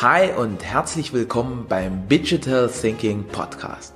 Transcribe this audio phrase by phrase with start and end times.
[0.00, 3.94] Hi und herzlich willkommen beim Digital Thinking Podcast.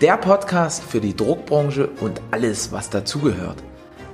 [0.00, 3.56] Der Podcast für die Druckbranche und alles, was dazugehört.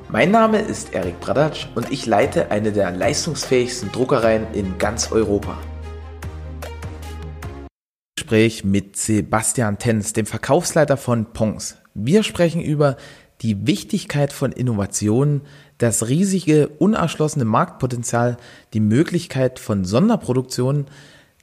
[0.08, 5.58] Mein Name ist Erik Bradatsch und ich leite eine der leistungsfähigsten Druckereien in ganz Europa.
[8.17, 11.77] Gespräch mit Sebastian Tenz, dem Verkaufsleiter von Pongs.
[11.93, 12.97] Wir sprechen über
[13.43, 15.43] die Wichtigkeit von Innovationen,
[15.77, 18.38] das riesige, unerschlossene Marktpotenzial,
[18.73, 20.87] die Möglichkeit von Sonderproduktionen,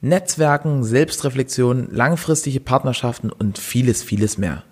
[0.00, 4.64] Netzwerken, Selbstreflexion, langfristige Partnerschaften und vieles, vieles mehr.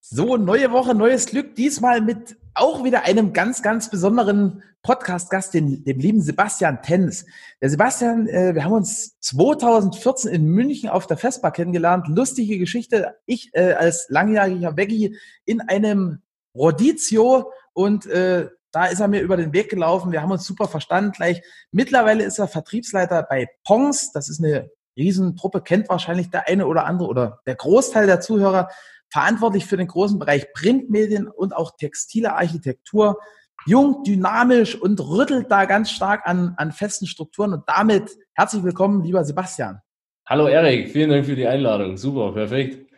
[0.00, 1.54] So, neue Woche, neues Glück.
[1.56, 7.24] Diesmal mit auch wieder einem ganz, ganz besonderen Podcast-Gast, dem, dem lieben Sebastian Tenz.
[7.60, 12.06] Der Sebastian, äh, wir haben uns 2014 in München auf der Festbar kennengelernt.
[12.08, 13.16] Lustige Geschichte.
[13.26, 16.18] Ich äh, als langjähriger Veggie in einem
[16.54, 20.10] Rodizio und äh, da ist er mir über den Weg gelaufen.
[20.10, 21.42] Wir haben uns super verstanden gleich.
[21.70, 24.10] Mittlerweile ist er Vertriebsleiter bei Pongs.
[24.10, 28.68] Das ist eine Riesentruppe, kennt wahrscheinlich der eine oder andere oder der Großteil der Zuhörer.
[29.10, 33.20] Verantwortlich für den großen Bereich Printmedien und auch textile Architektur.
[33.64, 37.52] Jung, dynamisch und rüttelt da ganz stark an, an festen Strukturen.
[37.52, 39.80] Und damit herzlich willkommen, lieber Sebastian.
[40.26, 41.96] Hallo Erik, vielen Dank für die Einladung.
[41.96, 42.90] Super, perfekt.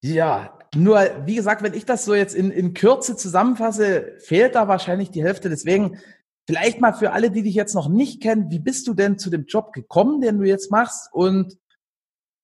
[0.00, 4.68] Ja, nur, wie gesagt, wenn ich das so jetzt in, in Kürze zusammenfasse, fehlt da
[4.68, 5.48] wahrscheinlich die Hälfte.
[5.48, 5.98] Deswegen
[6.46, 9.30] vielleicht mal für alle, die dich jetzt noch nicht kennen, wie bist du denn zu
[9.30, 11.08] dem Job gekommen, den du jetzt machst?
[11.12, 11.56] Und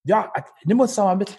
[0.05, 0.33] ja,
[0.65, 1.37] nimm uns da mal mit.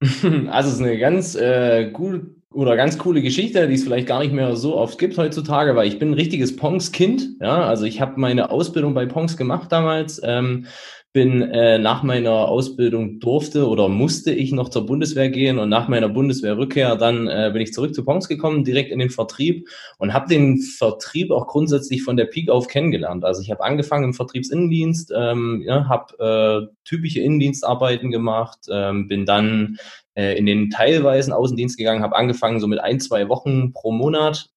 [0.50, 4.20] Also es ist eine ganz äh, gut oder ganz coole Geschichte, die es vielleicht gar
[4.20, 7.36] nicht mehr so oft gibt heutzutage, weil ich bin ein richtiges Pongs-Kind.
[7.40, 10.20] Ja, also ich habe meine Ausbildung bei Pongs gemacht damals.
[10.24, 10.66] Ähm,
[11.14, 15.86] bin äh, nach meiner Ausbildung durfte oder musste ich noch zur Bundeswehr gehen und nach
[15.86, 20.12] meiner Bundeswehrrückkehr dann äh, bin ich zurück zu Pongs gekommen, direkt in den Vertrieb und
[20.12, 23.24] habe den Vertrieb auch grundsätzlich von der Peak auf kennengelernt.
[23.24, 29.24] Also ich habe angefangen im Vertriebsinnendienst, ähm, ja, habe äh, typische Innendienstarbeiten gemacht, ähm, bin
[29.24, 29.76] dann
[30.16, 34.50] äh, in den teilweisen Außendienst gegangen, habe angefangen so mit ein, zwei Wochen pro Monat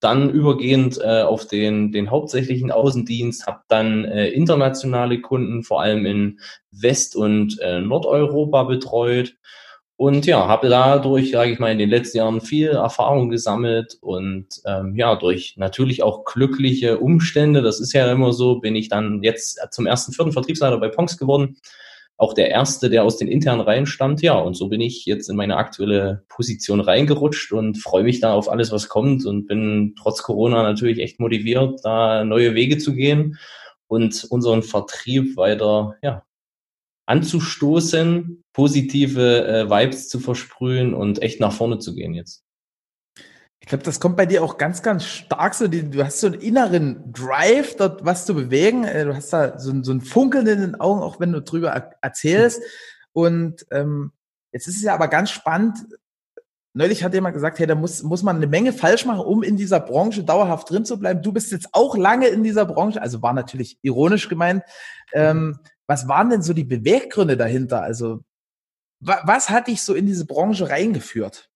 [0.00, 6.06] dann übergehend äh, auf den, den hauptsächlichen Außendienst, habe dann äh, internationale Kunden, vor allem
[6.06, 6.40] in
[6.70, 9.36] West- und äh, Nordeuropa betreut.
[9.96, 14.46] Und ja, habe dadurch, sage ich mal, in den letzten Jahren viel Erfahrung gesammelt und
[14.64, 19.22] ähm, ja, durch natürlich auch glückliche Umstände, das ist ja immer so, bin ich dann
[19.22, 21.58] jetzt zum ersten vierten Vertriebsleiter bei Ponks geworden
[22.20, 24.20] auch der erste, der aus den internen Reihen stammt.
[24.20, 28.34] Ja, und so bin ich jetzt in meine aktuelle Position reingerutscht und freue mich da
[28.34, 32.94] auf alles, was kommt und bin trotz Corona natürlich echt motiviert, da neue Wege zu
[32.94, 33.38] gehen
[33.86, 36.22] und unseren Vertrieb weiter, ja,
[37.06, 42.44] anzustoßen, positive äh, Vibes zu versprühen und echt nach vorne zu gehen jetzt.
[43.60, 45.68] Ich glaube, das kommt bei dir auch ganz, ganz stark so.
[45.68, 48.84] Du hast so einen inneren Drive, dort was zu bewegen.
[48.84, 51.70] Äh, du hast da so, so ein Funkeln in den Augen, auch wenn du drüber
[52.00, 52.62] erzählst.
[53.12, 54.12] Und ähm,
[54.52, 55.78] jetzt ist es ja aber ganz spannend.
[56.72, 59.56] Neulich hat jemand gesagt, hey, da muss, muss man eine Menge falsch machen, um in
[59.56, 61.20] dieser Branche dauerhaft drin zu bleiben.
[61.20, 64.62] Du bist jetzt auch lange in dieser Branche, also war natürlich ironisch gemeint.
[65.12, 67.82] Ähm, was waren denn so die Beweggründe dahinter?
[67.82, 68.20] Also,
[69.00, 71.49] wa was hat dich so in diese Branche reingeführt?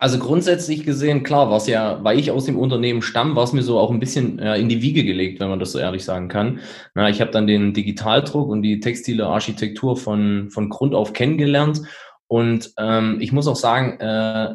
[0.00, 3.62] Also grundsätzlich gesehen, klar, was ja, weil ich aus dem Unternehmen stamm, war es mir
[3.62, 6.28] so auch ein bisschen äh, in die Wiege gelegt, wenn man das so ehrlich sagen
[6.28, 6.60] kann.
[6.94, 11.82] Na, ich habe dann den Digitaldruck und die textile Architektur von, von Grund auf kennengelernt.
[12.28, 14.54] Und ähm, ich muss auch sagen, äh,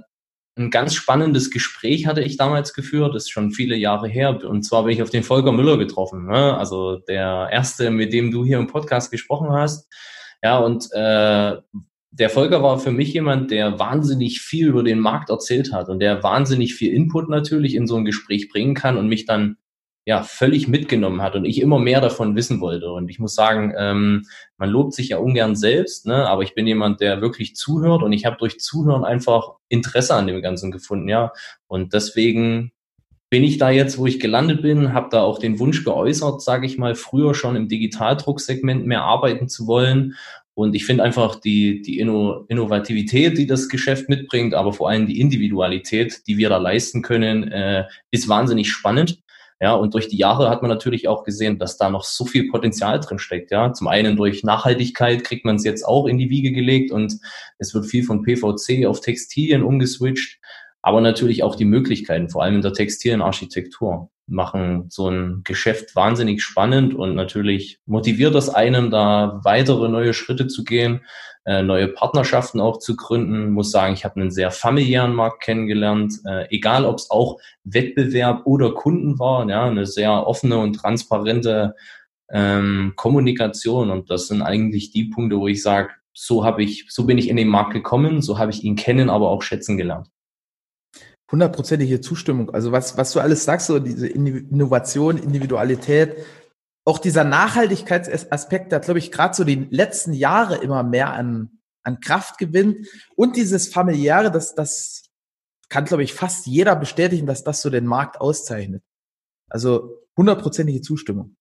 [0.56, 4.40] ein ganz spannendes Gespräch hatte ich damals geführt, das ist schon viele Jahre her.
[4.46, 6.56] Und zwar bin ich auf den Volker Müller getroffen, ne?
[6.58, 9.92] also der erste, mit dem du hier im Podcast gesprochen hast.
[10.44, 11.58] Ja, und äh,
[12.16, 16.00] der Volker war für mich jemand, der wahnsinnig viel über den Markt erzählt hat und
[16.00, 19.58] der wahnsinnig viel Input natürlich in so ein Gespräch bringen kann und mich dann
[20.06, 22.92] ja völlig mitgenommen hat und ich immer mehr davon wissen wollte.
[22.92, 24.26] Und ich muss sagen, ähm,
[24.58, 26.28] man lobt sich ja ungern selbst, ne?
[26.28, 30.28] aber ich bin jemand, der wirklich zuhört und ich habe durch Zuhören einfach Interesse an
[30.28, 31.32] dem Ganzen gefunden, ja.
[31.68, 32.74] Und deswegen
[33.32, 36.68] bin ich da jetzt, wo ich gelandet bin, habe da auch den Wunsch geäußert, sage
[36.68, 40.14] ich mal, früher schon im Digitaldrucksegment mehr arbeiten zu wollen
[40.56, 45.08] und ich finde einfach die, die Inno Innovativität, die das Geschäft mitbringt, aber vor allem
[45.08, 49.20] die Individualität, die wir da leisten können, äh, ist wahnsinnig spannend.
[49.60, 52.50] Ja, und durch die Jahre hat man natürlich auch gesehen, dass da noch so viel
[52.50, 53.50] Potenzial drin steckt.
[53.52, 57.18] Ja, zum einen durch Nachhaltigkeit kriegt man es jetzt auch in die Wiege gelegt und
[57.60, 60.40] es wird viel von PVC auf Textilien umgeswitcht,
[60.82, 65.96] aber natürlich auch die Möglichkeiten, vor allem in der textilen Architektur machen so ein Geschäft
[65.96, 71.02] wahnsinnig spannend und natürlich motiviert das einem, da weitere neue Schritte zu gehen,
[71.46, 73.52] äh, neue Partnerschaften auch zu gründen.
[73.52, 78.46] Muss sagen, ich habe einen sehr familiären Markt kennengelernt, äh, egal ob es auch Wettbewerb
[78.46, 81.76] oder Kunden war, ja, eine sehr offene und transparente
[82.32, 83.92] ähm, Kommunikation.
[83.92, 87.28] Und das sind eigentlich die Punkte, wo ich sage, so habe ich, so bin ich
[87.28, 90.13] in den Markt gekommen, so habe ich ihn kennen, aber auch schätzen gelernt.
[91.34, 92.52] Hundertprozentige Zustimmung.
[92.52, 96.16] Also was, was du alles sagst, so diese Innovation, Individualität,
[96.86, 101.50] auch dieser Nachhaltigkeitsaspekt, der glaube ich gerade so die letzten Jahre immer mehr an,
[101.82, 105.10] an Kraft gewinnt und dieses familiäre, das, das
[105.70, 108.84] kann glaube ich fast jeder bestätigen, dass das so den Markt auszeichnet.
[109.50, 111.36] Also hundertprozentige Zustimmung.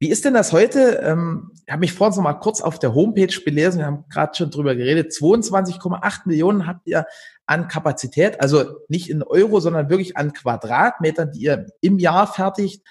[0.00, 1.02] Wie ist denn das heute?
[1.04, 4.34] Ähm, ich habe mich vorhin noch mal kurz auf der Homepage belesen, wir haben gerade
[4.34, 5.12] schon drüber geredet.
[5.12, 7.06] 22,8 Millionen habt ihr
[7.50, 12.86] an Kapazität, also nicht in Euro, sondern wirklich an Quadratmetern, die ihr im Jahr fertigt.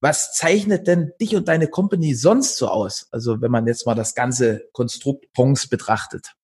[0.00, 3.08] Was zeichnet denn dich und deine Company sonst so aus?
[3.10, 6.34] Also wenn man jetzt mal das ganze Konstrukt Pongs betrachtet.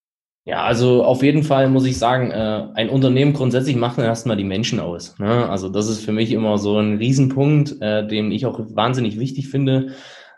[0.44, 4.42] Ja, also auf jeden Fall muss ich sagen, äh, ein Unternehmen grundsätzlich macht erstmal die
[4.42, 5.16] Menschen aus.
[5.20, 5.48] Ne?
[5.48, 9.48] Also das ist für mich immer so ein Riesenpunkt, äh, den ich auch wahnsinnig wichtig
[9.48, 9.92] finde.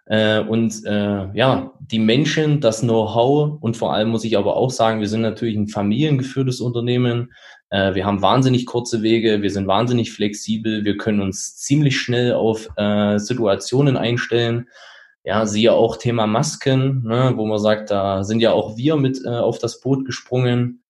[0.07, 4.71] Äh, und äh, ja, die Menschen, das Know-how und vor allem muss ich aber auch
[4.71, 7.33] sagen, wir sind natürlich ein familiengeführtes Unternehmen.
[7.71, 12.35] Äh, wir haben wahnsinnig kurze Wege, wir sind wahnsinnig flexibel, wir können uns ziemlich schnell
[12.35, 14.67] auf äh, Situationen einstellen
[15.25, 19.23] ja, siehe auch Thema Masken, ne, wo man sagt, da sind ja auch wir mit
[19.25, 20.84] äh, auf das Boot gesprungen.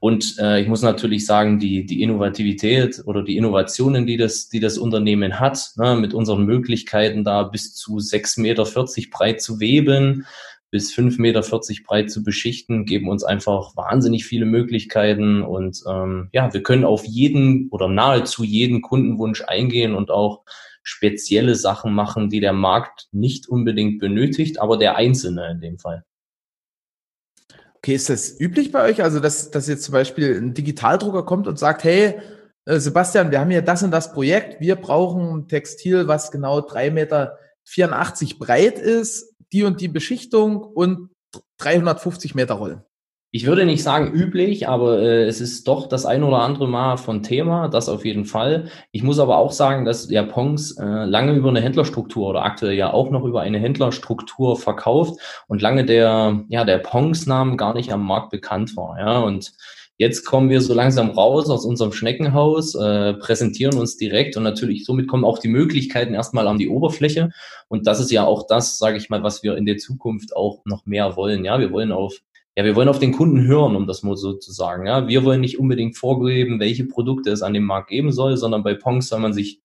[0.00, 4.60] Und äh, ich muss natürlich sagen, die, die Innovativität oder die Innovationen, die das, die
[4.60, 8.64] das Unternehmen hat, ne, mit unseren Möglichkeiten da bis zu 6,40 Meter
[9.10, 10.26] breit zu weben,
[10.70, 11.42] bis 5,40 Meter
[11.86, 15.42] breit zu beschichten, geben uns einfach wahnsinnig viele Möglichkeiten.
[15.42, 20.42] Und ähm, ja, wir können auf jeden oder nahezu jeden Kundenwunsch eingehen und auch
[20.82, 26.04] spezielle Sachen machen, die der Markt nicht unbedingt benötigt, aber der Einzelne in dem Fall.
[27.78, 29.02] Okay, ist das üblich bei euch?
[29.02, 32.20] Also, dass, dass jetzt zum Beispiel ein Digitaldrucker kommt und sagt, hey,
[32.64, 36.58] äh, Sebastian, wir haben hier das und das Projekt, wir brauchen ein Textil, was genau
[36.58, 37.38] 3,84 Meter
[38.38, 41.10] breit ist, die und die Beschichtung und
[41.58, 42.82] 350 Meter Rollen
[43.30, 46.96] ich würde nicht sagen üblich, aber äh, es ist doch das ein oder andere Mal
[46.96, 48.68] von Thema, das auf jeden Fall.
[48.90, 52.74] Ich muss aber auch sagen, dass der Pongs äh, lange über eine Händlerstruktur oder aktuell
[52.74, 57.92] ja auch noch über eine Händlerstruktur verkauft und lange der, ja, der Pongs-Namen gar nicht
[57.92, 58.98] am Markt bekannt war.
[58.98, 59.52] Ja, und
[60.00, 64.84] Jetzt kommen wir so langsam raus aus unserem Schneckenhaus, äh, präsentieren uns direkt und natürlich
[64.84, 67.30] somit kommen auch die Möglichkeiten erstmal an die Oberfläche.
[67.66, 70.60] Und das ist ja auch das, sage ich mal, was wir in der Zukunft auch
[70.64, 71.44] noch mehr wollen.
[71.44, 72.20] Ja, wir wollen auf
[72.58, 74.84] ja, wir wollen auf den Kunden hören, um das mal so zu sagen.
[74.84, 78.64] Ja, wir wollen nicht unbedingt vorgeben, welche Produkte es an dem Markt geben soll, sondern
[78.64, 79.60] bei Pongs soll man sich,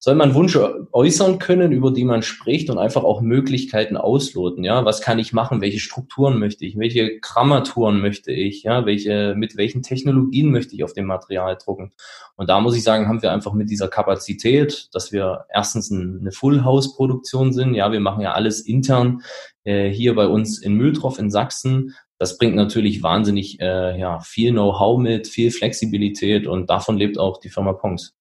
[0.00, 4.64] soll man Wünsche äußern können, über die man spricht und einfach auch Möglichkeiten ausloten.
[4.64, 5.60] Ja, was kann ich machen?
[5.60, 6.76] Welche Strukturen möchte ich?
[6.76, 8.64] Welche Grammaturen möchte ich?
[8.64, 11.92] Ja, welche, mit welchen Technologien möchte ich auf dem Material drucken?
[12.34, 16.32] Und da muss ich sagen, haben wir einfach mit dieser Kapazität, dass wir erstens eine
[16.32, 17.74] Full-House-Produktion sind.
[17.74, 19.22] Ja, wir machen ja alles intern
[19.62, 24.52] äh, hier bei uns in Mühltroff in Sachsen das bringt natürlich wahnsinnig äh, ja, viel
[24.52, 28.14] Know-how mit, viel Flexibilität und davon lebt auch die Firma Pongs.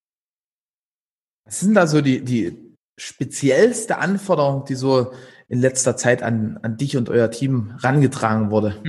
[1.45, 2.57] Was sind da so die, die
[2.97, 5.11] speziellste Anforderung, die so
[5.49, 8.81] in letzter Zeit an, an dich und euer Team rangetragen wurde?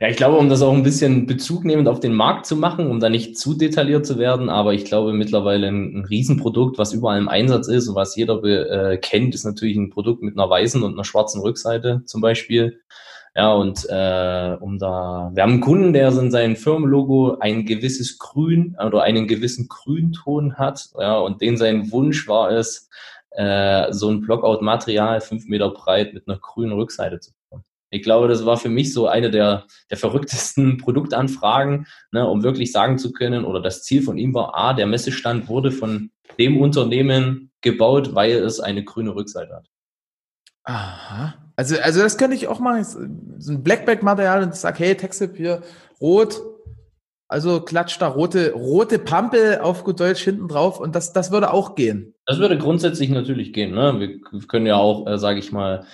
[0.00, 2.86] Ja, ich glaube, um das auch ein bisschen Bezug nehmend auf den Markt zu machen,
[2.90, 6.94] um da nicht zu detailliert zu werden, aber ich glaube mittlerweile ein, ein Riesenprodukt, was
[6.94, 10.48] überall im Einsatz ist und was jeder äh, kennt, ist natürlich ein Produkt mit einer
[10.48, 12.80] weißen und einer schwarzen Rückseite zum Beispiel.
[13.36, 18.18] Ja, und äh, um da, wir haben einen Kunden, der in seinem Firmenlogo ein gewisses
[18.18, 20.88] Grün oder einen gewissen Grünton hat.
[20.98, 22.88] Ja, und den sein Wunsch war es,
[23.30, 27.64] äh, so ein Blockout-Material fünf Meter breit mit einer grünen Rückseite zu bekommen.
[27.90, 32.72] Ich glaube, das war für mich so eine der, der verrücktesten Produktanfragen, ne, um wirklich
[32.72, 36.60] sagen zu können, oder das Ziel von ihm war, A, der Messestand wurde von dem
[36.60, 39.66] Unternehmen gebaut, weil es eine grüne Rückseite hat.
[40.64, 41.34] Aha.
[41.60, 42.82] Also, also das könnte ich auch machen.
[43.38, 45.60] So ein Blackback-Material und sage, hey, Textip hier,
[46.00, 46.40] rot.
[47.28, 51.52] Also klatscht da rote, rote Pampe auf gut Deutsch hinten drauf und das, das würde
[51.52, 52.14] auch gehen.
[52.24, 53.74] Das würde grundsätzlich natürlich gehen.
[53.74, 54.00] Ne?
[54.00, 55.84] Wir können ja auch, äh, sage ich mal,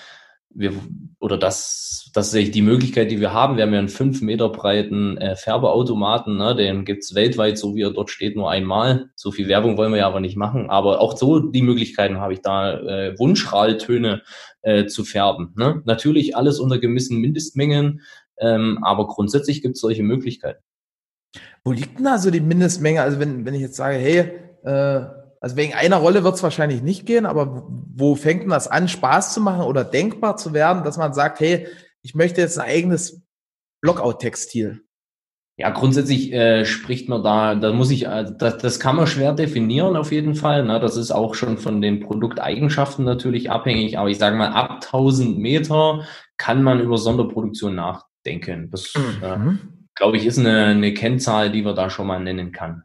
[0.57, 0.73] wir,
[1.21, 3.57] oder das, das ist die Möglichkeit, die wir haben.
[3.57, 6.57] Wir haben ja einen fünf Meter breiten äh, Färbeautomaten, ne?
[6.57, 9.11] den gibt's weltweit, so wie er dort steht, nur einmal.
[9.15, 10.71] So viel Werbung wollen wir ja aber nicht machen.
[10.71, 14.23] Aber auch so die Möglichkeiten habe ich da, äh, Wunschralltöne
[14.63, 15.53] äh, zu färben.
[15.57, 15.83] Ne?
[15.85, 18.01] Natürlich alles unter gewissen Mindestmengen,
[18.39, 20.63] ähm, aber grundsätzlich gibt's solche Möglichkeiten.
[21.65, 23.03] Wo liegt denn da so die Mindestmenge?
[23.03, 24.31] Also wenn, wenn ich jetzt sage, hey,
[24.65, 28.69] äh, also wegen einer Rolle wird es wahrscheinlich nicht gehen, aber wo fängt denn das
[28.69, 31.67] an, Spaß zu machen oder denkbar zu werden, dass man sagt, hey,
[32.03, 33.23] ich möchte jetzt ein eigenes
[33.81, 34.83] Blockout-Textil?
[35.59, 39.33] Ja, grundsätzlich äh, spricht man da, da muss ich, äh, das, das kann man schwer
[39.33, 40.65] definieren auf jeden Fall.
[40.65, 40.79] Ne?
[40.81, 43.99] Das ist auch schon von den Produkteigenschaften natürlich abhängig.
[43.99, 48.71] Aber ich sage mal, ab 1000 Meter kann man über Sonderproduktion nachdenken.
[48.71, 49.23] Das, mhm.
[49.23, 52.85] äh, glaube ich, ist eine, eine Kennzahl, die man da schon mal nennen kann.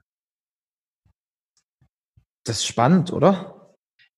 [2.44, 3.62] Das ist spannend, oder?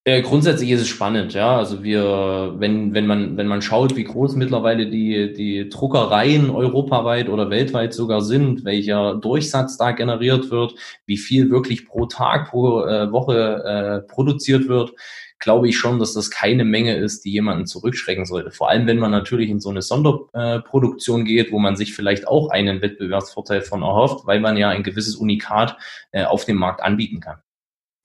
[0.06, 1.58] Äh, grundsätzlich ist es spannend, ja.
[1.58, 7.30] Also wir, wenn, wenn man, wenn man schaut, wie groß mittlerweile die, die Druckereien europaweit
[7.30, 10.76] oder weltweit sogar sind, welcher Durchsatz da generiert wird,
[11.06, 14.92] wie viel wirklich pro Tag, pro äh, Woche äh, produziert wird,
[15.40, 18.52] glaube ich schon, dass das keine Menge ist, die jemanden zurückschrecken sollte.
[18.52, 22.50] Vor allem, wenn man natürlich in so eine Sonderproduktion geht, wo man sich vielleicht auch
[22.50, 25.78] einen Wettbewerbsvorteil von erhofft, weil man ja ein gewisses Unikat
[26.12, 27.38] äh, auf dem Markt anbieten kann.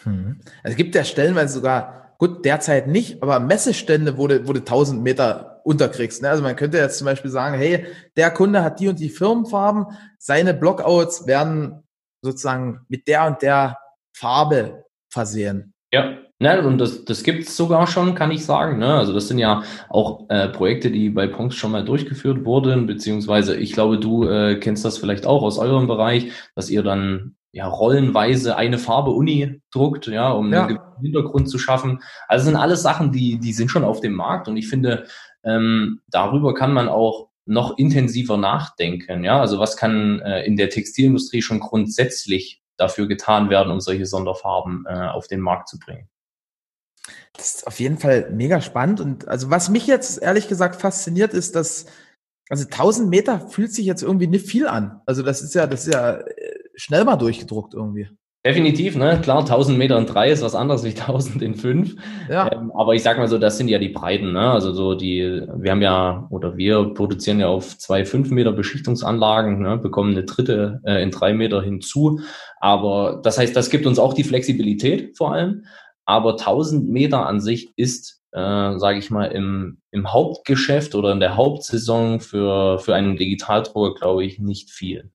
[0.03, 0.41] Hm.
[0.63, 4.61] Also es gibt ja stellenweise sogar, gut, derzeit nicht, aber Messestände, wo du, wo du
[4.61, 6.23] 1000 Meter unterkriegst.
[6.23, 6.31] Ne?
[6.31, 7.87] Also man könnte jetzt zum Beispiel sagen, hey,
[8.17, 9.87] der Kunde hat die und die Firmenfarben,
[10.19, 11.83] seine Blockouts werden
[12.23, 13.79] sozusagen mit der und der
[14.17, 15.73] Farbe versehen.
[15.93, 18.79] Ja, ne, und das, das gibt's sogar schon, kann ich sagen.
[18.79, 18.95] Ne?
[18.95, 23.57] Also das sind ja auch äh, Projekte, die bei Ponks schon mal durchgeführt wurden, beziehungsweise
[23.57, 27.67] ich glaube, du äh, kennst das vielleicht auch aus eurem Bereich, dass ihr dann ja,
[27.67, 30.67] rollenweise eine Farbe Uni druckt, ja, um ja.
[30.67, 32.01] einen Hintergrund zu schaffen.
[32.29, 35.07] Also sind alles Sachen, die, die sind schon auf dem Markt und ich finde,
[35.45, 39.25] ähm, darüber kann man auch noch intensiver nachdenken.
[39.25, 44.07] Ja, also was kann äh, in der Textilindustrie schon grundsätzlich dafür getan werden, um solche
[44.07, 46.09] Sonderfarben äh, auf den Markt zu bringen?
[47.33, 51.33] Das ist auf jeden Fall mega spannend und also was mich jetzt ehrlich gesagt fasziniert
[51.33, 51.87] ist, dass
[52.51, 55.01] also 1000 Meter fühlt sich jetzt irgendwie nicht viel an.
[55.07, 58.09] Also das ist ja, das ist ja äh, schnell mal durchgedruckt irgendwie.
[58.47, 59.21] Definitiv, ne?
[59.21, 61.97] Klar, 1000 Meter in drei ist was anderes wie 1000 in fünf.
[62.31, 62.51] Ja.
[62.53, 64.53] Ähm, aber ich sag mal so, das sind ja die Breiten, ne?
[64.53, 69.61] Also so die, wir haben ja, oder wir produzieren ja auf zwei fünf Meter Beschichtungsanlagen,
[69.61, 69.77] ne?
[69.77, 72.21] bekommen eine dritte äh, in drei Meter hinzu.
[72.61, 75.65] Aber das heißt, das gibt uns auch die Flexibilität vor allem.
[76.07, 81.21] Aber 1000 Meter an sich ist, äh, sage ich mal, im, im Hauptgeschäft oder in
[81.21, 85.11] der Hauptsaison für, für einen Digitaldrucker, glaube ich, nicht viel.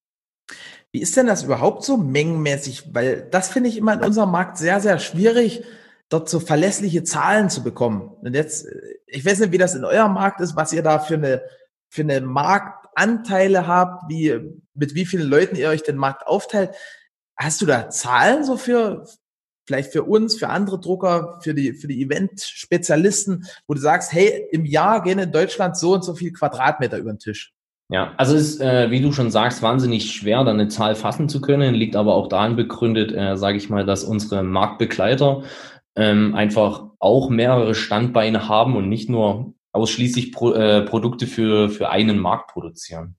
[0.93, 2.93] Wie ist denn das überhaupt so mengenmäßig?
[2.93, 5.63] Weil das finde ich immer in unserem Markt sehr, sehr schwierig,
[6.07, 8.15] dort so verlässliche Zahlen zu bekommen.
[8.21, 8.67] Und jetzt,
[9.07, 11.41] ich weiß nicht, wie das in eurem Markt ist, was ihr da für eine,
[11.89, 14.39] für eine Marktanteile habt, wie,
[14.75, 16.75] mit wie vielen Leuten ihr euch den Markt aufteilt.
[17.35, 19.07] Hast du da Zahlen so für,
[19.65, 24.47] vielleicht für uns, für andere Drucker, für die, für die Event-Spezialisten, wo du sagst, hey,
[24.51, 27.52] im Jahr gehen in Deutschland so und so viel Quadratmeter über den Tisch?
[27.89, 31.29] Ja, also es ist, äh, wie du schon sagst, wahnsinnig schwer, da eine Zahl fassen
[31.29, 35.43] zu können, liegt aber auch daran begründet, äh, sage ich mal, dass unsere Marktbegleiter
[35.95, 41.89] ähm, einfach auch mehrere Standbeine haben und nicht nur ausschließlich Pro, äh, Produkte für, für
[41.89, 43.15] einen Markt produzieren.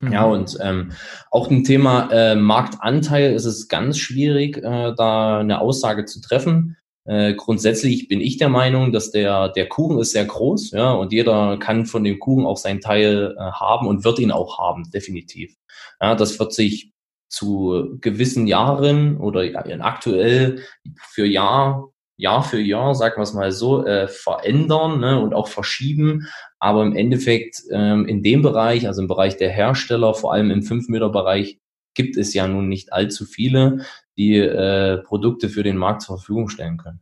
[0.00, 0.12] Mhm.
[0.12, 0.92] Ja, und ähm,
[1.30, 6.76] auch ein Thema äh, Marktanteil ist es ganz schwierig, äh, da eine Aussage zu treffen.
[7.06, 11.12] Äh, grundsätzlich bin ich der Meinung, dass der, der Kuchen ist sehr groß, ja, und
[11.12, 14.90] jeder kann von dem Kuchen auch seinen Teil äh, haben und wird ihn auch haben,
[14.90, 15.54] definitiv.
[16.00, 16.92] Ja, das wird sich
[17.28, 19.42] zu gewissen Jahren oder
[19.80, 20.62] aktuell
[21.10, 25.48] für Jahr, Jahr für Jahr, sagen wir es mal so, äh, verändern ne, und auch
[25.48, 26.26] verschieben.
[26.58, 30.60] Aber im Endeffekt ähm, in dem Bereich, also im Bereich der Hersteller, vor allem im
[30.60, 31.58] 5-Meter-Bereich,
[31.96, 33.84] gibt es ja nun nicht allzu viele,
[34.16, 37.00] die äh, Produkte für den Markt zur Verfügung stellen können.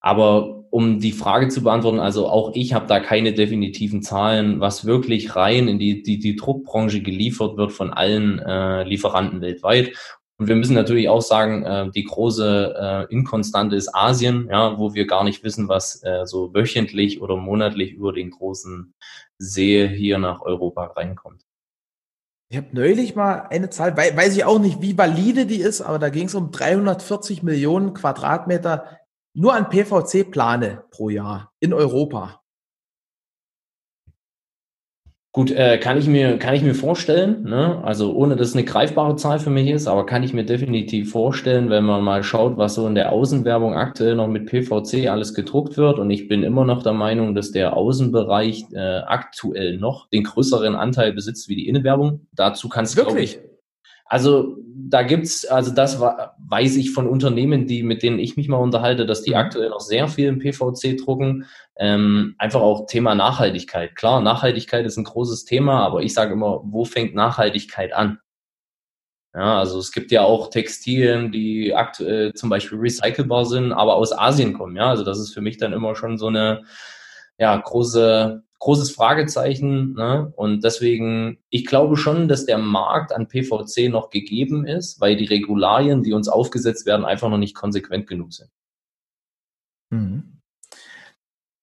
[0.00, 4.84] Aber um die Frage zu beantworten, also auch ich habe da keine definitiven Zahlen, was
[4.84, 9.94] wirklich rein in die, die, die Druckbranche geliefert wird von allen äh, Lieferanten weltweit.
[10.38, 14.92] Und wir müssen natürlich auch sagen, äh, die große äh, Inkonstante ist Asien, ja, wo
[14.92, 18.94] wir gar nicht wissen, was äh, so wöchentlich oder monatlich über den großen
[19.38, 21.45] See hier nach Europa reinkommt.
[22.48, 25.98] Ich habe neulich mal eine Zahl, weiß ich auch nicht, wie valide die ist, aber
[25.98, 28.98] da ging es um 340 Millionen Quadratmeter
[29.34, 32.42] nur an PVC-Plane pro Jahr in Europa.
[35.36, 37.84] Gut, äh, kann ich mir kann ich mir vorstellen, ne?
[37.84, 41.12] also ohne dass es eine greifbare Zahl für mich ist, aber kann ich mir definitiv
[41.12, 45.34] vorstellen, wenn man mal schaut, was so in der Außenwerbung aktuell noch mit PVC alles
[45.34, 45.98] gedruckt wird.
[45.98, 50.74] Und ich bin immer noch der Meinung, dass der Außenbereich äh, aktuell noch den größeren
[50.74, 52.20] Anteil besitzt wie die Innenwerbung.
[52.34, 53.38] Dazu kannst du wirklich.
[54.08, 54.56] Also
[54.88, 59.04] da gibt's, also das weiß ich von Unternehmen, die mit denen ich mich mal unterhalte,
[59.04, 59.36] dass die mhm.
[59.36, 61.46] aktuell noch sehr viel im PVC drucken.
[61.76, 63.96] Ähm, einfach auch Thema Nachhaltigkeit.
[63.96, 68.18] Klar, Nachhaltigkeit ist ein großes Thema, aber ich sage immer, wo fängt Nachhaltigkeit an?
[69.34, 74.16] Ja, also es gibt ja auch Textilien, die aktuell zum Beispiel recycelbar sind, aber aus
[74.16, 74.76] Asien kommen.
[74.76, 76.62] Ja, also das ist für mich dann immer schon so eine
[77.38, 79.94] ja, große großes Fragezeichen.
[79.94, 80.32] Ne?
[80.36, 85.26] Und deswegen, ich glaube schon, dass der Markt an PVC noch gegeben ist, weil die
[85.26, 88.50] Regularien, die uns aufgesetzt werden, einfach noch nicht konsequent genug sind.
[89.90, 90.40] Mhm.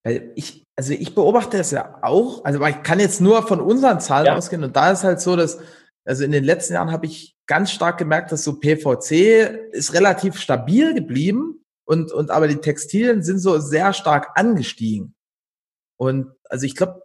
[0.03, 3.99] Weil ich, also ich beobachte es ja auch, also ich kann jetzt nur von unseren
[3.99, 4.35] Zahlen ja.
[4.35, 5.59] ausgehen und da ist halt so, dass,
[6.05, 10.37] also in den letzten Jahren habe ich ganz stark gemerkt, dass so PVC ist relativ
[10.37, 15.15] stabil geblieben und, und aber die Textilien sind so sehr stark angestiegen.
[15.97, 17.01] Und also ich glaube,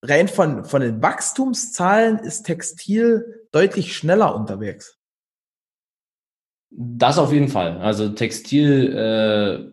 [0.00, 4.96] rein von, von den Wachstumszahlen ist Textil deutlich schneller unterwegs.
[6.70, 7.78] Das auf jeden Fall.
[7.78, 9.72] Also Textil äh,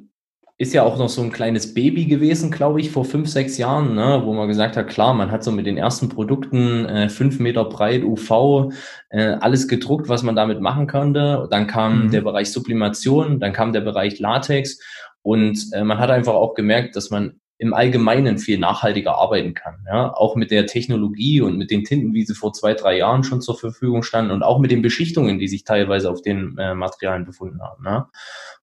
[0.58, 3.94] ist ja auch noch so ein kleines Baby gewesen, glaube ich, vor fünf, sechs Jahren,
[3.94, 7.40] ne, wo man gesagt hat, klar, man hat so mit den ersten Produkten äh, fünf
[7.40, 8.72] Meter breit UV
[9.12, 11.48] äh, alles gedruckt, was man damit machen konnte.
[11.52, 12.12] Dann kam mhm.
[12.12, 14.80] der Bereich Sublimation, dann kam der Bereich Latex
[15.22, 19.86] und äh, man hat einfach auch gemerkt, dass man im Allgemeinen viel nachhaltiger arbeiten kann.
[19.86, 20.13] Ja?
[20.13, 23.42] Auch mit der Technologie und mit den Tinten, wie sie vor zwei, drei Jahren schon
[23.42, 27.25] zur Verfügung standen und auch mit den Beschichtungen, die sich teilweise auf den äh, Materialien
[27.25, 27.84] befunden haben.
[27.84, 28.06] Ne?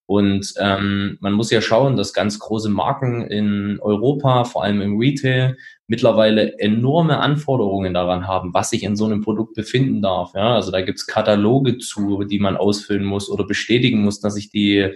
[0.06, 4.98] Und ähm, man muss ja schauen, dass ganz große Marken in Europa, vor allem im
[4.98, 10.32] Retail, mittlerweile enorme Anforderungen daran haben, was sich in so einem Produkt befinden darf.
[10.34, 14.48] Ja, also da gibt's Kataloge zu, die man ausfüllen muss oder bestätigen muss, dass sich
[14.48, 14.94] die,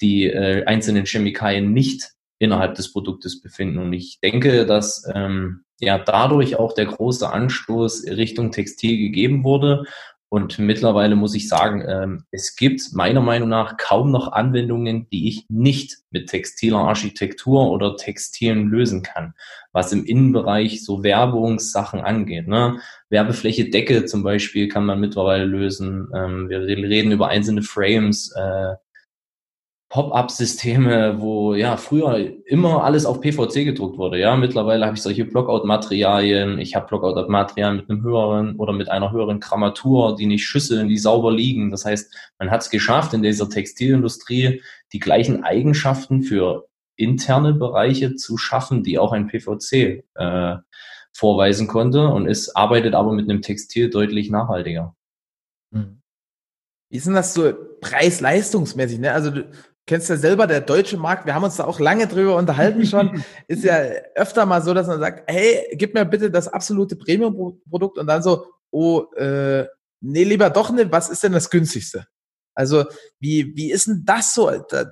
[0.00, 3.78] die äh, einzelnen Chemikalien nicht innerhalb des Produktes befinden.
[3.78, 9.84] Und ich denke, dass ähm, ja dadurch auch der große Anstoß Richtung Textil gegeben wurde
[10.34, 15.28] und mittlerweile muss ich sagen, ähm, es gibt meiner Meinung nach kaum noch Anwendungen, die
[15.28, 19.34] ich nicht mit textiler Architektur oder Textilen lösen kann,
[19.70, 22.48] was im Innenbereich so Werbungssachen angeht.
[22.48, 22.80] Ne?
[23.10, 26.08] Werbefläche Decke zum Beispiel kann man mittlerweile lösen.
[26.12, 28.74] Ähm, wir reden über einzelne Frames, äh,
[29.94, 34.18] Pop-up-Systeme, wo ja früher immer alles auf PVC gedruckt wurde.
[34.18, 36.58] Ja, mittlerweile habe ich solche Blockout-Materialien.
[36.58, 40.98] Ich habe Blockout-Materialien mit einem höheren oder mit einer höheren Grammatur, die nicht schüsseln, die
[40.98, 41.70] sauber liegen.
[41.70, 48.16] Das heißt, man hat es geschafft, in dieser Textilindustrie die gleichen Eigenschaften für interne Bereiche
[48.16, 50.56] zu schaffen, die auch ein PVC äh,
[51.12, 54.96] vorweisen konnte und es arbeitet aber mit einem Textil deutlich nachhaltiger.
[55.72, 56.00] Hm.
[56.90, 58.98] Wie ist denn das so preis-leistungsmäßig?
[58.98, 59.12] Ne?
[59.12, 59.48] Also du,
[59.86, 63.22] kennst ja selber, der deutsche Markt, wir haben uns da auch lange drüber unterhalten schon,
[63.48, 63.76] ist ja
[64.14, 68.22] öfter mal so, dass man sagt, hey, gib mir bitte das absolute Premium-Produkt und dann
[68.22, 69.66] so, oh, äh,
[70.00, 72.06] nee, lieber doch nicht, was ist denn das günstigste?
[72.54, 72.84] Also,
[73.18, 74.50] wie, wie ist denn das so?
[74.68, 74.86] Da,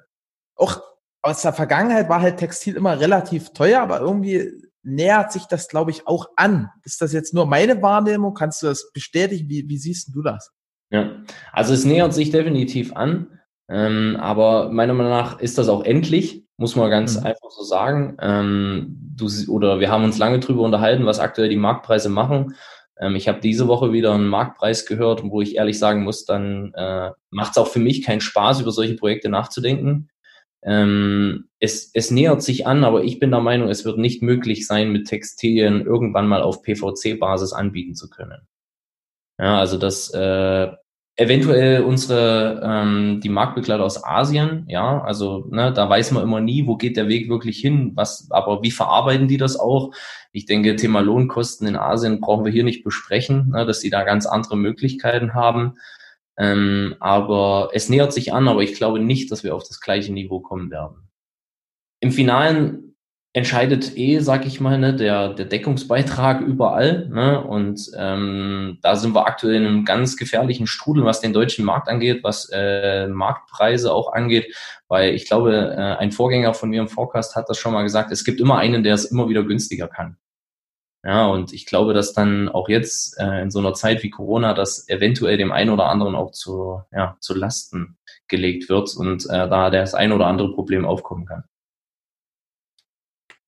[0.57, 0.83] auch
[1.23, 4.51] aus der Vergangenheit war halt Textil immer relativ teuer, aber irgendwie
[4.83, 6.69] nähert sich das, glaube ich, auch an.
[6.85, 8.35] Ist das jetzt nur meine Wahrnehmung?
[8.35, 9.49] Kannst du das bestätigen?
[9.49, 10.51] Wie, wie siehst du das?
[10.91, 13.39] Ja, also es nähert sich definitiv an.
[13.73, 17.27] Ähm, aber meiner Meinung nach ist das auch endlich, muss man ganz mhm.
[17.27, 18.19] einfach so sagen.
[18.21, 22.55] Ähm, du, oder wir haben uns lange drüber unterhalten, was aktuell die Marktpreise machen.
[23.01, 26.75] Ähm, ich habe diese Woche wieder einen Marktpreis gehört, wo ich ehrlich sagen muss, dann
[26.75, 30.11] äh, macht es auch für mich keinen Spaß, über solche Projekte nachzudenken.
[30.63, 34.67] Ähm, es, es nähert sich an, aber ich bin der Meinung, es wird nicht möglich
[34.67, 38.47] sein, mit Textilien irgendwann mal auf PVC-Basis anbieten zu können.
[39.41, 40.69] Ja, also das äh,
[41.17, 46.67] Eventuell unsere ähm, die Marktbegleiter aus Asien, ja, also ne, da weiß man immer nie,
[46.67, 49.93] wo geht der Weg wirklich hin, was, aber wie verarbeiten die das auch?
[50.33, 54.05] Ich denke, Thema Lohnkosten in Asien brauchen wir hier nicht besprechen, ne, dass die da
[54.05, 55.75] ganz andere Möglichkeiten haben.
[56.39, 60.15] Ähm, aber es nähert sich an, aber ich glaube nicht, dass wir auf das gleiche
[60.15, 61.11] Niveau kommen werden.
[62.01, 62.92] Im Finalen
[63.35, 67.09] entscheidet eh, sag ich mal, ne, der, der Deckungsbeitrag überall.
[67.09, 67.43] Ne?
[67.43, 71.89] Und ähm, da sind wir aktuell in einem ganz gefährlichen Strudel, was den deutschen Markt
[71.89, 74.55] angeht, was äh, Marktpreise auch angeht.
[74.89, 78.13] Weil ich glaube, äh, ein Vorgänger von mir im Forecast hat das schon mal gesagt,
[78.13, 80.19] es gibt immer einen, der es immer wieder günstiger kann.
[81.05, 84.55] Ja, und ich glaube, dass dann auch jetzt äh, in so einer Zeit wie Corona
[84.55, 87.97] das eventuell dem einen oder anderen auch zu, ja, zu Lasten
[88.29, 91.45] gelegt wird und äh, da das ein oder andere Problem aufkommen kann.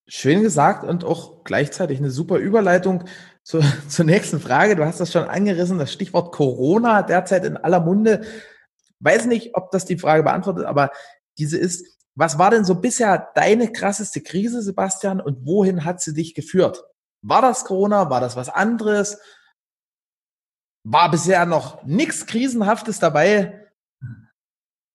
[0.06, 3.04] Schön gesagt und auch gleichzeitig eine super Überleitung
[3.42, 4.76] zur, zur nächsten Frage.
[4.76, 8.24] Du hast das schon angerissen, das Stichwort Corona derzeit in aller Munde.
[9.00, 10.90] Weiß nicht, ob das die Frage beantwortet, aber
[11.38, 16.14] diese ist, was war denn so bisher deine krasseste Krise, Sebastian, und wohin hat sie
[16.14, 16.84] dich geführt?
[17.22, 18.08] War das Corona?
[18.10, 19.18] War das was anderes?
[20.84, 23.63] War bisher noch nichts Krisenhaftes dabei?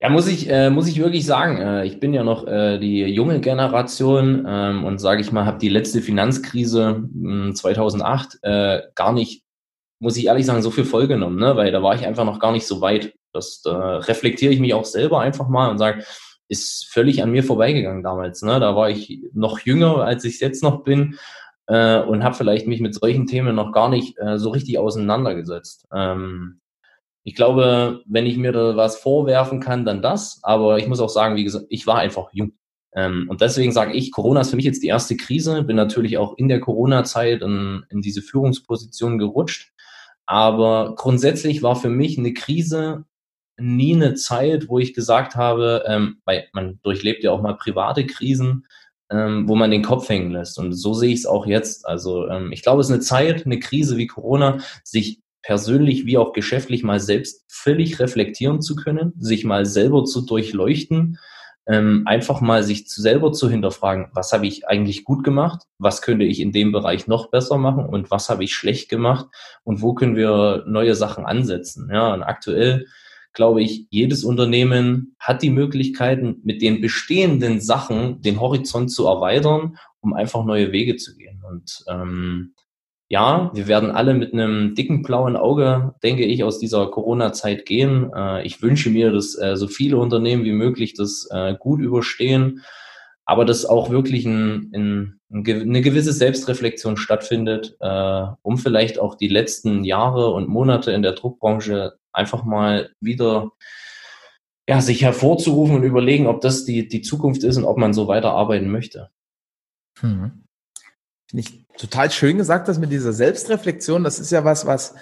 [0.02, 3.04] Ja, muss ich, äh, muss ich wirklich sagen, äh, ich bin ja noch äh, die
[3.04, 9.12] junge Generation ähm, und sage ich mal, habe die letzte Finanzkrise mh, 2008 äh, gar
[9.12, 9.44] nicht,
[10.00, 11.58] muss ich ehrlich sagen, so viel vollgenommen, ne?
[11.58, 13.14] weil da war ich einfach noch gar nicht so weit.
[13.34, 16.06] Das da reflektiere ich mich auch selber einfach mal und sage,
[16.48, 18.42] ist völlig an mir vorbeigegangen damals.
[18.42, 18.60] Ne?
[18.62, 21.18] Da war ich noch jünger, als ich jetzt noch bin
[21.68, 25.88] äh, und habe vielleicht mich mit solchen Themen noch gar nicht äh, so richtig auseinandergesetzt.
[25.94, 26.62] Ähm,
[27.30, 30.40] ich glaube, wenn ich mir da was vorwerfen kann, dann das.
[30.42, 32.54] Aber ich muss auch sagen, wie gesagt, ich war einfach jung.
[32.96, 35.62] Ähm, und deswegen sage ich, Corona ist für mich jetzt die erste Krise.
[35.62, 39.74] Bin natürlich auch in der Corona-Zeit in, in diese Führungsposition gerutscht.
[40.26, 43.06] Aber grundsätzlich war für mich eine Krise
[43.60, 48.08] nie eine Zeit, wo ich gesagt habe, ähm, weil man durchlebt ja auch mal private
[48.08, 48.66] Krisen,
[49.12, 50.58] ähm, wo man den Kopf hängen lässt.
[50.58, 51.86] Und so sehe ich es auch jetzt.
[51.86, 56.18] Also ähm, ich glaube, es ist eine Zeit, eine Krise wie Corona, sich persönlich wie
[56.18, 61.18] auch geschäftlich mal selbst völlig reflektieren zu können, sich mal selber zu durchleuchten,
[61.68, 66.26] ähm, einfach mal sich selber zu hinterfragen, was habe ich eigentlich gut gemacht, was könnte
[66.26, 69.28] ich in dem Bereich noch besser machen und was habe ich schlecht gemacht
[69.64, 71.90] und wo können wir neue Sachen ansetzen.
[71.94, 72.88] Ja, und aktuell
[73.34, 79.78] glaube ich, jedes Unternehmen hat die Möglichkeiten, mit den bestehenden Sachen den Horizont zu erweitern,
[80.02, 81.44] um einfach neue Wege zu gehen.
[81.48, 82.54] Und ähm,
[83.12, 88.12] ja, wir werden alle mit einem dicken blauen Auge, denke ich, aus dieser Corona-Zeit gehen.
[88.16, 92.64] Äh, ich wünsche mir, dass äh, so viele Unternehmen wie möglich das äh, gut überstehen,
[93.26, 97.78] aber dass auch wirklich ein, ein, eine gewisse Selbstreflexion stattfindet,
[98.42, 103.52] um vielleicht auch die letzten Jahre und Monate in der Druckbranche einfach mal wieder
[104.68, 108.08] ja, sich hervorzurufen und überlegen, ob das die, die Zukunft ist und ob man so
[108.08, 109.12] weiterarbeiten möchte.
[110.00, 110.44] Hm.
[111.30, 114.94] Finde ich total schön gesagt, dass mit dieser Selbstreflexion, das ist ja was, was,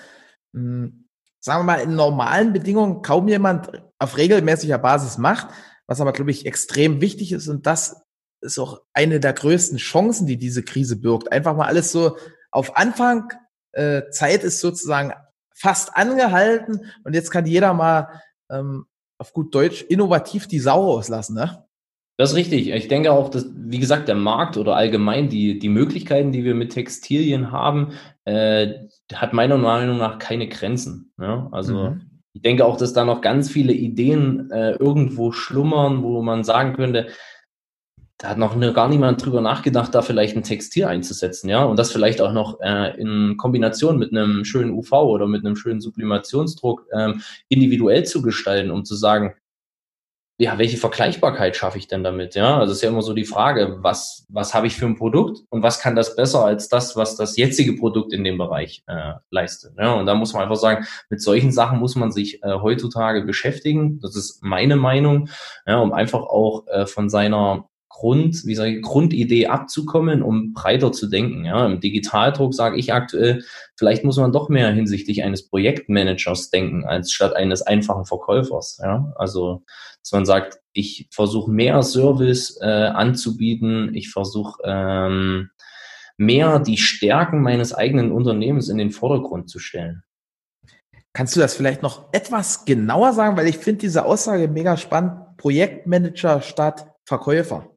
[0.54, 1.04] mh, hm,
[1.40, 5.48] sagen wir mal, in normalen Bedingungen kaum jemand auf regelmäßiger Basis macht,
[5.88, 7.48] was aber, glaube ich, extrem wichtig ist.
[7.48, 8.02] Und das
[8.42, 11.32] ist auch eine der größten Chancen, die diese Krise birgt.
[11.32, 12.18] Einfach mal alles so
[12.52, 13.34] auf Anfang,
[13.72, 15.14] äh, Zeit ist sozusagen
[15.54, 18.86] fast angehalten und jetzt kann jeder mal ähm,
[19.18, 21.67] auf gut Deutsch innovativ die Sau rauslassen, ne?
[22.18, 22.70] Das ist richtig.
[22.72, 26.56] Ich denke auch, dass, wie gesagt, der Markt oder allgemein die, die Möglichkeiten, die wir
[26.56, 27.94] mit Textilien haben,
[28.26, 28.74] äh,
[29.14, 31.14] hat meiner Meinung nach keine Grenzen.
[31.20, 31.48] Ja?
[31.52, 32.02] Also mhm.
[32.34, 36.74] ich denke auch, dass da noch ganz viele Ideen äh, irgendwo schlummern, wo man sagen
[36.74, 37.08] könnte,
[38.18, 41.78] da hat noch ne, gar niemand drüber nachgedacht, da vielleicht ein Textil einzusetzen, ja, und
[41.78, 45.82] das vielleicht auch noch äh, in Kombination mit einem schönen UV oder mit einem schönen
[45.82, 49.36] Sublimationsdruck ähm, individuell zu gestalten, um zu sagen,
[50.40, 52.36] ja, welche Vergleichbarkeit schaffe ich denn damit?
[52.36, 55.40] Ja, also ist ja immer so die Frage, was, was habe ich für ein Produkt
[55.50, 59.14] und was kann das besser als das, was das jetzige Produkt in dem Bereich äh,
[59.32, 59.74] leistet?
[59.80, 63.24] Ja, und da muss man einfach sagen, mit solchen Sachen muss man sich äh, heutzutage
[63.24, 64.00] beschäftigen.
[64.00, 65.30] Das ist meine Meinung,
[65.66, 67.68] ja, um einfach auch äh, von seiner
[67.98, 71.46] Grund, wie sage ich, Grundidee abzukommen, um breiter zu denken.
[71.46, 73.44] Ja, im Digitaldruck sage ich aktuell,
[73.76, 78.80] vielleicht muss man doch mehr hinsichtlich eines Projektmanagers denken, als statt eines einfachen Verkäufers.
[78.84, 79.64] Ja, also,
[80.04, 85.50] dass man sagt, ich versuche mehr Service äh, anzubieten, ich versuche ähm,
[86.18, 90.04] mehr die Stärken meines eigenen Unternehmens in den Vordergrund zu stellen.
[91.14, 93.38] Kannst du das vielleicht noch etwas genauer sagen?
[93.38, 95.36] Weil ich finde diese Aussage mega spannend.
[95.38, 97.72] Projektmanager statt Verkäufer.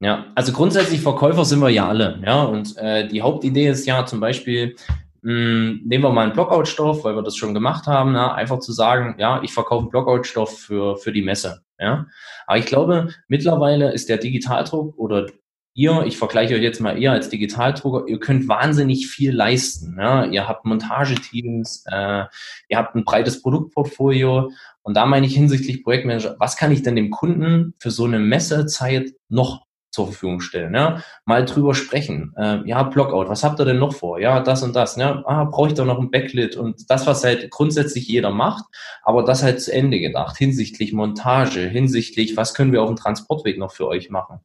[0.00, 2.42] Ja, also grundsätzlich Verkäufer sind wir ja alle, ja.
[2.42, 4.76] Und äh, die Hauptidee ist ja zum Beispiel,
[5.22, 8.60] mh, hm, nehmen wir mal einen Blockout-Stoff, weil wir das schon gemacht haben, ja, einfach
[8.60, 11.62] zu sagen, ja, ich verkaufe Blockout-Stoff für, für die Messe.
[11.80, 12.06] Ja.
[12.46, 15.26] Aber ich glaube, mittlerweile ist der Digitaldruck oder
[15.74, 19.96] ihr, ich vergleiche euch jetzt mal eher als Digitaldrucker, ihr könnt wahnsinnig viel leisten.
[19.98, 20.24] Ja?
[20.24, 22.24] Ihr habt Montageteams, äh,
[22.68, 24.50] ihr habt ein breites Produktportfolio
[24.82, 28.18] und da meine ich hinsichtlich Projektmanager, was kann ich denn dem Kunden für so eine
[28.18, 29.67] Messezeit noch
[29.98, 30.74] zur Verfügung stellen.
[30.74, 31.02] Ja?
[31.24, 32.32] Mal drüber sprechen.
[32.36, 34.20] Äh, ja, Blockout, was habt ihr denn noch vor?
[34.20, 34.96] Ja, das und das.
[34.96, 35.22] Ja?
[35.26, 38.64] Ah, brauche ich doch noch ein Backlit und das, was halt grundsätzlich jeder macht,
[39.02, 43.58] aber das halt zu Ende gedacht, hinsichtlich Montage, hinsichtlich, was können wir auf dem Transportweg
[43.58, 44.38] noch für euch machen?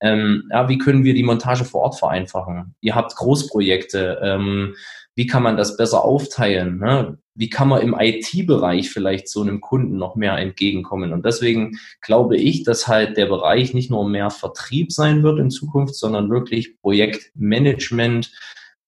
[0.00, 2.74] Ähm, ja, wie können wir die Montage vor Ort vereinfachen?
[2.80, 4.74] Ihr habt Großprojekte, ähm,
[5.16, 6.78] wie kann man das besser aufteilen?
[6.78, 7.18] Ne?
[7.40, 11.14] Wie kann man im IT-Bereich vielleicht so einem Kunden noch mehr entgegenkommen?
[11.14, 15.48] Und deswegen glaube ich, dass halt der Bereich nicht nur mehr Vertrieb sein wird in
[15.48, 18.30] Zukunft, sondern wirklich Projektmanagement,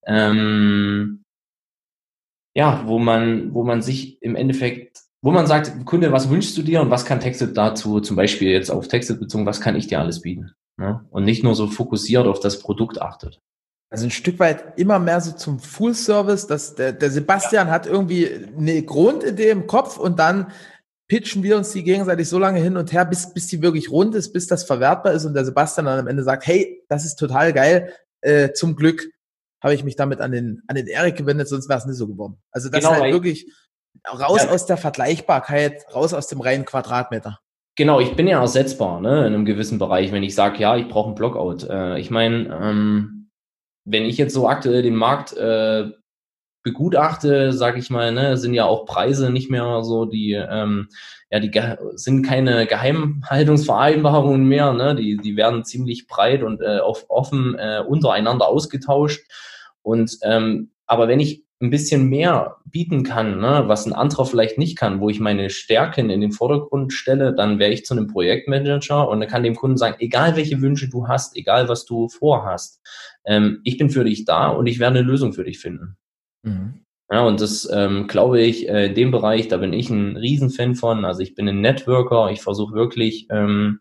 [0.06, 1.24] ähm,
[2.54, 6.60] ja, wo man, wo man sich im Endeffekt, wo man sagt, Kunde, was wünschst du
[6.60, 9.86] dir und was kann Textit dazu, zum Beispiel jetzt auf Textit bezogen, was kann ich
[9.86, 10.52] dir alles bieten?
[10.76, 11.02] Ne?
[11.08, 13.40] Und nicht nur so fokussiert auf das Produkt achtet.
[13.92, 17.72] Also ein Stück weit immer mehr so zum Full Service, dass der, der Sebastian ja.
[17.74, 20.50] hat irgendwie eine Grundidee im Kopf und dann
[21.08, 24.14] pitchen wir uns die gegenseitig so lange hin und her, bis, bis die wirklich rund
[24.14, 27.16] ist, bis das verwertbar ist und der Sebastian dann am Ende sagt, hey, das ist
[27.16, 29.10] total geil, äh, zum Glück
[29.62, 32.08] habe ich mich damit an den, an den Erik gewendet, sonst wäre es nicht so
[32.08, 32.38] geworden.
[32.50, 33.52] Also das genau, ist halt wirklich
[34.10, 34.50] raus ja.
[34.50, 37.40] aus der Vergleichbarkeit, raus aus dem reinen Quadratmeter.
[37.76, 40.88] Genau, ich bin ja ersetzbar ne, in einem gewissen Bereich, wenn ich sage, ja, ich
[40.88, 41.68] brauche einen Blockout.
[41.68, 43.21] Äh, ich meine, ähm,
[43.84, 45.90] wenn ich jetzt so aktuell den Markt äh,
[46.62, 50.88] begutachte, sage ich mal, ne, sind ja auch Preise nicht mehr so die, ähm,
[51.30, 51.50] ja, die
[51.96, 58.46] sind keine Geheimhaltungsvereinbarungen mehr, ne, die, die werden ziemlich breit und äh, offen äh, untereinander
[58.46, 59.22] ausgetauscht.
[59.82, 64.58] Und ähm, aber wenn ich ein bisschen mehr bieten kann, ne, was ein anderer vielleicht
[64.58, 68.08] nicht kann, wo ich meine Stärken in den Vordergrund stelle, dann wäre ich zu einem
[68.08, 72.08] Projektmanager und dann kann dem Kunden sagen, egal welche Wünsche du hast, egal was du
[72.08, 72.80] vorhast,
[73.24, 75.96] ähm, ich bin für dich da und ich werde eine Lösung für dich finden.
[76.42, 76.84] Mhm.
[77.10, 80.76] Ja, und das ähm, glaube ich, äh, in dem Bereich, da bin ich ein Riesenfan
[80.76, 81.04] von.
[81.04, 83.80] Also ich bin ein Networker, ich versuche wirklich ähm,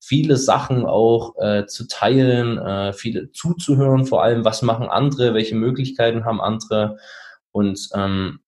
[0.00, 5.56] viele Sachen auch äh, zu teilen, äh, viele zuzuhören, vor allem, was machen andere, welche
[5.56, 6.98] Möglichkeiten haben andere.
[7.50, 8.40] Und ähm,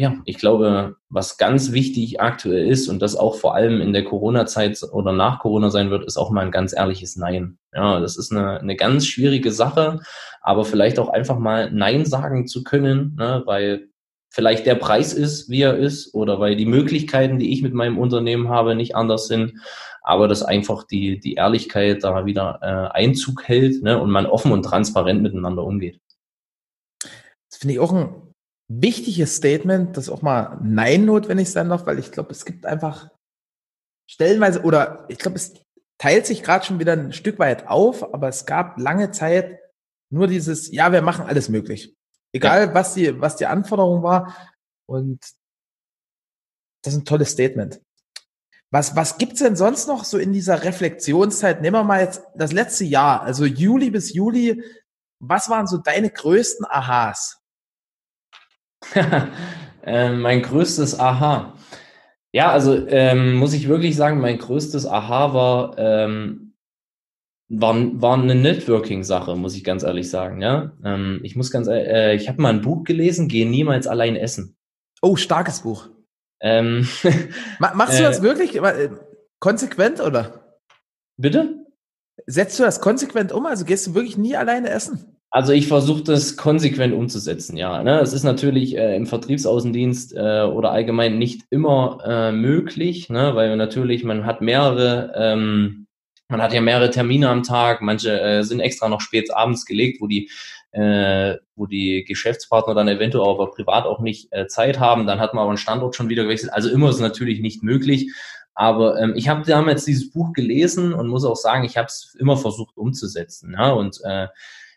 [0.00, 4.02] ja, ich glaube, was ganz wichtig aktuell ist und das auch vor allem in der
[4.02, 7.58] Corona-Zeit oder nach Corona sein wird, ist auch mal ein ganz ehrliches Nein.
[7.74, 10.00] Ja, das ist eine, eine ganz schwierige Sache,
[10.40, 13.88] aber vielleicht auch einfach mal Nein sagen zu können, ne, weil
[14.30, 17.98] vielleicht der Preis ist, wie er ist, oder weil die Möglichkeiten, die ich mit meinem
[17.98, 19.52] Unternehmen habe, nicht anders sind,
[20.00, 24.52] aber dass einfach die, die Ehrlichkeit da wieder äh, Einzug hält ne, und man offen
[24.52, 26.00] und transparent miteinander umgeht.
[27.50, 28.29] Das finde ich auch ein
[28.70, 33.10] wichtiges Statement, das auch mal Nein notwendig sein darf, weil ich glaube, es gibt einfach
[34.08, 35.54] stellenweise oder ich glaube, es
[35.98, 39.58] teilt sich gerade schon wieder ein Stück weit auf, aber es gab lange Zeit
[40.12, 41.96] nur dieses, ja, wir machen alles möglich.
[42.32, 42.74] Egal, ja.
[42.74, 44.36] was die, was die Anforderung war.
[44.86, 45.20] Und
[46.82, 47.80] das ist ein tolles Statement.
[48.70, 51.60] Was, was gibt's denn sonst noch so in dieser Reflexionszeit?
[51.60, 54.62] Nehmen wir mal jetzt das letzte Jahr, also Juli bis Juli.
[55.18, 57.39] Was waren so deine größten Aha's?
[59.84, 61.54] äh, mein größtes Aha.
[62.32, 66.54] Ja, also ähm, muss ich wirklich sagen, mein größtes Aha war, ähm,
[67.48, 70.40] war, war eine Networking-Sache, muss ich ganz ehrlich sagen.
[70.40, 74.16] Ja, ähm, ich muss ganz, äh, ich habe mal ein Buch gelesen, Geh niemals allein
[74.16, 74.56] essen.
[75.02, 75.88] Oh, starkes Buch.
[76.40, 76.88] Ähm,
[77.58, 78.90] Machst du das äh, wirklich äh,
[79.40, 80.58] konsequent oder?
[81.16, 81.66] Bitte?
[82.26, 83.46] Setzt du das konsequent um?
[83.46, 85.09] Also gehst du wirklich nie alleine essen?
[85.32, 87.84] Also ich versuche das konsequent umzusetzen, ja.
[87.84, 88.00] Ne?
[88.00, 93.36] Es ist natürlich äh, im Vertriebsaußendienst äh, oder allgemein nicht immer äh, möglich, ne?
[93.36, 95.86] weil natürlich man hat mehrere, ähm,
[96.28, 100.00] man hat ja mehrere Termine am Tag, manche äh, sind extra noch spät abends gelegt,
[100.00, 100.30] wo die
[100.72, 105.34] äh, wo die Geschäftspartner dann eventuell aber privat auch nicht äh, Zeit haben, dann hat
[105.34, 106.52] man aber einen Standort schon wieder gewechselt.
[106.52, 108.12] Also immer ist natürlich nicht möglich.
[108.54, 112.16] Aber ähm, ich habe damals dieses Buch gelesen und muss auch sagen, ich habe es
[112.18, 113.54] immer versucht umzusetzen.
[113.56, 113.70] Ja?
[113.70, 114.28] Und äh,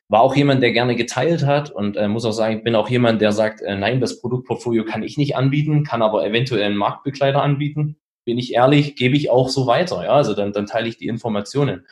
[0.10, 2.90] war auch jemand, der gerne geteilt hat und äh, muss auch sagen, ich bin auch
[2.90, 6.78] jemand, der sagt, äh, nein, das Produktportfolio kann ich nicht anbieten, kann aber eventuell einen
[6.78, 7.98] Marktbegleiter anbieten.
[8.26, 10.04] Bin ich ehrlich, gebe ich auch so weiter.
[10.04, 11.86] Ja, also dann, dann teile ich die Informationen.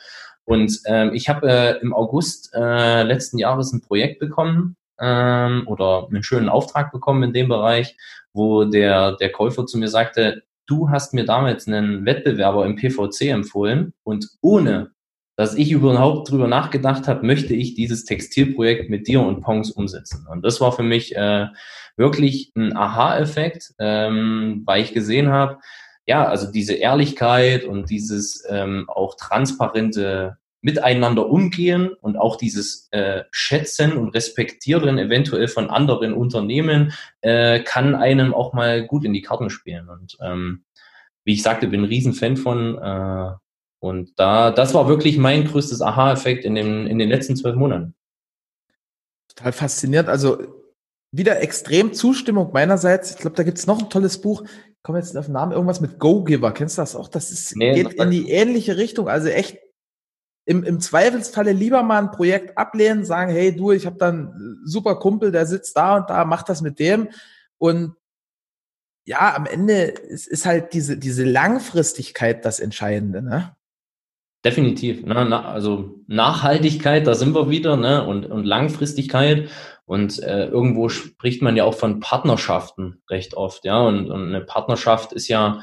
[0.44, 6.08] Und ähm, ich habe äh, im August äh, letzten Jahres ein Projekt bekommen ähm, oder
[6.08, 7.96] einen schönen Auftrag bekommen in dem Bereich,
[8.32, 13.22] wo der, der Käufer zu mir sagte, du hast mir damals einen Wettbewerber im PVC
[13.30, 14.90] empfohlen und ohne
[15.36, 20.26] dass ich überhaupt drüber nachgedacht habe, möchte ich dieses Textilprojekt mit dir und Pongs umsetzen.
[20.30, 21.46] Und das war für mich äh,
[21.96, 25.58] wirklich ein Aha-Effekt, ähm, weil ich gesehen habe,
[26.06, 33.24] ja, also diese Ehrlichkeit und dieses ähm, auch transparente Miteinander umgehen und auch dieses äh,
[33.32, 39.22] Schätzen und Respektieren eventuell von anderen Unternehmen äh, kann einem auch mal gut in die
[39.22, 39.88] Karten spielen.
[39.88, 40.64] Und ähm,
[41.24, 43.32] wie ich sagte, bin ein Riesenfan von äh,
[43.82, 47.96] und da, das war wirklich mein größtes Aha-Effekt in den, in den letzten zwölf Monaten.
[49.26, 50.08] Total faszinierend.
[50.08, 50.38] Also
[51.10, 53.10] wieder extrem Zustimmung meinerseits.
[53.10, 54.44] Ich glaube, da gibt es noch ein tolles Buch.
[54.44, 56.52] Ich komme jetzt auf den Namen, irgendwas mit Go-Giver.
[56.52, 57.08] Kennst du das auch?
[57.08, 59.08] Das ist, nee, geht in die ähnliche Richtung.
[59.08, 59.58] Also echt
[60.44, 64.94] im, im Zweifelsfalle lieber mal ein Projekt ablehnen, sagen, hey du, ich habe dann super
[65.00, 67.08] Kumpel, der sitzt da und da, mach das mit dem.
[67.58, 67.96] Und
[69.06, 73.56] ja, am Ende ist, ist halt diese, diese Langfristigkeit das Entscheidende, ne?
[74.44, 75.06] Definitiv.
[75.06, 75.24] Ne?
[75.28, 78.04] Na, also Nachhaltigkeit, da sind wir wieder, ne?
[78.04, 79.48] Und, und Langfristigkeit.
[79.84, 83.80] Und äh, irgendwo spricht man ja auch von Partnerschaften recht oft, ja.
[83.80, 85.62] Und, und eine Partnerschaft ist ja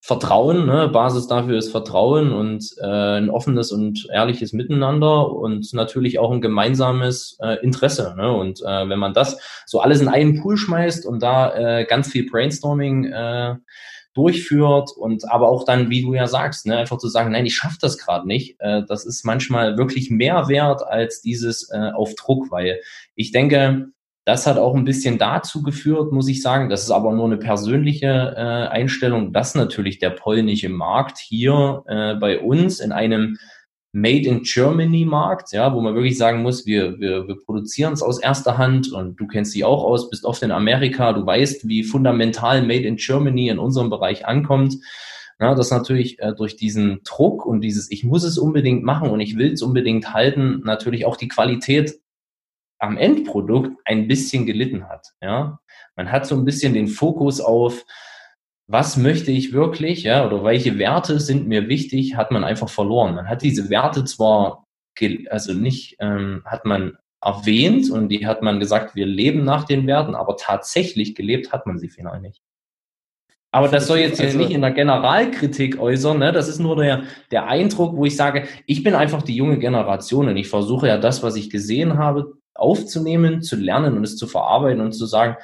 [0.00, 0.88] Vertrauen, ne?
[0.88, 2.86] Basis dafür ist Vertrauen und äh,
[3.18, 8.14] ein offenes und ehrliches Miteinander und natürlich auch ein gemeinsames äh, Interesse.
[8.16, 8.32] Ne?
[8.32, 12.08] Und äh, wenn man das so alles in einen Pool schmeißt und da äh, ganz
[12.08, 13.56] viel Brainstorming äh,
[14.18, 17.54] durchführt und aber auch dann, wie du ja sagst, ne, einfach zu sagen, nein, ich
[17.54, 22.14] schaffe das gerade nicht, äh, das ist manchmal wirklich mehr wert als dieses äh, auf
[22.16, 22.80] Druck, weil
[23.14, 23.86] ich denke,
[24.24, 27.38] das hat auch ein bisschen dazu geführt, muss ich sagen, das ist aber nur eine
[27.38, 33.38] persönliche äh, Einstellung, dass natürlich der polnische Markt hier äh, bei uns in einem
[33.92, 38.02] Made in Germany Markt, ja, wo man wirklich sagen muss, wir, wir, wir produzieren es
[38.02, 41.66] aus erster Hand und du kennst die auch aus, bist oft in Amerika, du weißt,
[41.68, 44.76] wie fundamental Made in Germany in unserem Bereich ankommt.
[45.40, 49.20] Ja, das natürlich äh, durch diesen Druck und dieses, ich muss es unbedingt machen und
[49.20, 52.00] ich will es unbedingt halten, natürlich auch die Qualität
[52.78, 55.12] am Endprodukt ein bisschen gelitten hat.
[55.22, 55.60] Ja,
[55.96, 57.84] man hat so ein bisschen den Fokus auf,
[58.68, 63.14] was möchte ich wirklich, ja, oder welche Werte sind mir wichtig, hat man einfach verloren.
[63.14, 64.64] Man hat diese Werte zwar,
[65.30, 69.86] also nicht, ähm, hat man erwähnt und die hat man gesagt, wir leben nach den
[69.86, 72.42] Werten, aber tatsächlich gelebt hat man sie final nicht.
[73.50, 76.32] Aber das soll jetzt, also, nicht in der Generalkritik äußern, ne?
[76.32, 80.28] das ist nur der, der Eindruck, wo ich sage, ich bin einfach die junge Generation
[80.28, 84.26] und ich versuche ja das, was ich gesehen habe, aufzunehmen, zu lernen und es zu
[84.26, 85.36] verarbeiten und zu sagen,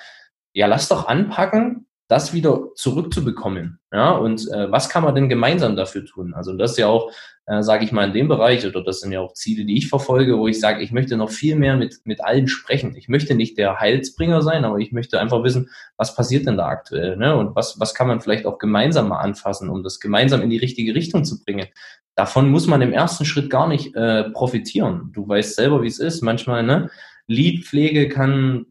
[0.53, 3.79] ja, lass doch anpacken, das wieder zurückzubekommen.
[3.93, 6.35] Ja, und äh, was kann man denn gemeinsam dafür tun?
[6.35, 7.11] Also das ist ja auch,
[7.47, 9.89] äh, sage ich mal, in dem Bereich, oder das sind ja auch Ziele, die ich
[9.89, 12.95] verfolge, wo ich sage, ich möchte noch viel mehr mit, mit allen sprechen.
[12.97, 16.67] Ich möchte nicht der Heilsbringer sein, aber ich möchte einfach wissen, was passiert denn da
[16.67, 17.17] aktuell?
[17.17, 17.37] Ne?
[17.37, 20.59] Und was, was kann man vielleicht auch gemeinsam mal anfassen, um das gemeinsam in die
[20.59, 21.69] richtige Richtung zu bringen.
[22.17, 25.11] Davon muss man im ersten Schritt gar nicht äh, profitieren.
[25.13, 26.23] Du weißt selber, wie es ist.
[26.23, 26.91] Manchmal, ne?
[27.27, 28.67] Leadpflege kann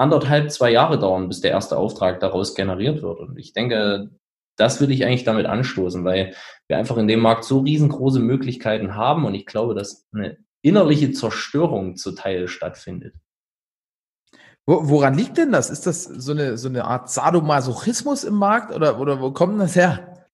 [0.00, 3.20] anderthalb, zwei Jahre dauern, bis der erste Auftrag daraus generiert wird.
[3.20, 4.10] Und ich denke,
[4.56, 6.34] das will ich eigentlich damit anstoßen, weil
[6.68, 11.12] wir einfach in dem Markt so riesengroße Möglichkeiten haben und ich glaube, dass eine innerliche
[11.12, 13.14] Zerstörung zuteil stattfindet.
[14.66, 15.70] Woran liegt denn das?
[15.70, 19.74] Ist das so eine, so eine Art Sadomasochismus im Markt oder, oder wo kommt das
[19.74, 20.28] her?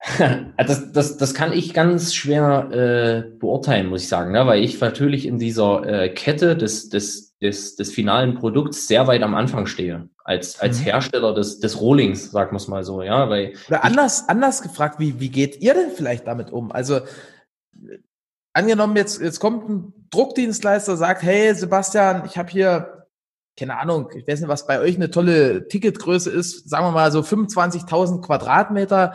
[0.56, 4.46] das, das, das kann ich ganz schwer äh, beurteilen, muss ich sagen, ne?
[4.46, 9.22] weil ich natürlich in dieser äh, Kette des, des, des, des finalen Produkts sehr weit
[9.22, 10.84] am Anfang stehe, als, als mhm.
[10.84, 13.28] Hersteller des, des Rollings, sagen wir es mal so, ja.
[13.30, 16.72] Weil Oder anders, anders gefragt, wie, wie geht ihr denn vielleicht damit um?
[16.72, 17.00] Also
[18.52, 23.06] angenommen, jetzt, jetzt kommt ein Druckdienstleister, sagt, hey Sebastian, ich habe hier,
[23.56, 27.12] keine Ahnung, ich weiß nicht, was bei euch eine tolle Ticketgröße ist, sagen wir mal
[27.12, 29.14] so 25.000 Quadratmeter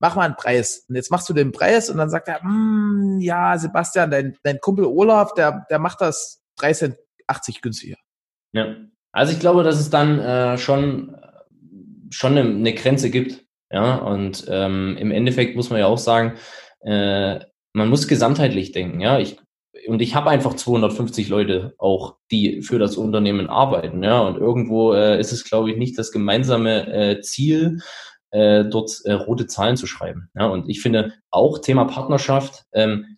[0.00, 0.84] mach mal einen Preis.
[0.88, 4.60] Und jetzt machst du den Preis und dann sagt er, hm, ja, Sebastian, dein, dein
[4.60, 6.96] Kumpel Olaf, der, der macht das 3 Cent
[7.28, 7.96] 80 günstiger.
[8.52, 8.76] Ja.
[9.12, 11.16] Also ich glaube, dass es dann äh, schon,
[12.10, 13.44] schon eine, eine Grenze gibt.
[13.70, 16.38] Ja, und ähm, im Endeffekt muss man ja auch sagen,
[16.80, 17.38] äh,
[17.74, 19.00] man muss gesamtheitlich denken.
[19.00, 19.38] Ja, ich,
[19.86, 24.02] und ich habe einfach 250 Leute auch, die für das Unternehmen arbeiten.
[24.02, 27.80] Ja, und irgendwo äh, ist es, glaube ich, nicht das gemeinsame äh, Ziel,
[28.30, 30.30] äh, dort äh, rote Zahlen zu schreiben.
[30.34, 33.17] Ja, und ich finde auch Thema Partnerschaft, ähm,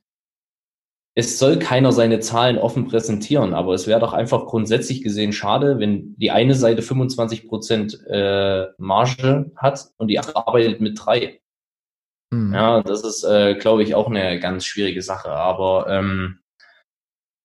[1.14, 5.78] es soll keiner seine Zahlen offen präsentieren, aber es wäre doch einfach grundsätzlich gesehen schade,
[5.78, 11.40] wenn die eine Seite 25 Prozent äh, Marge hat und die andere arbeitet mit drei.
[12.32, 12.54] Mhm.
[12.54, 15.30] Ja, das ist, äh, glaube ich, auch eine ganz schwierige Sache.
[15.30, 16.38] Aber ähm,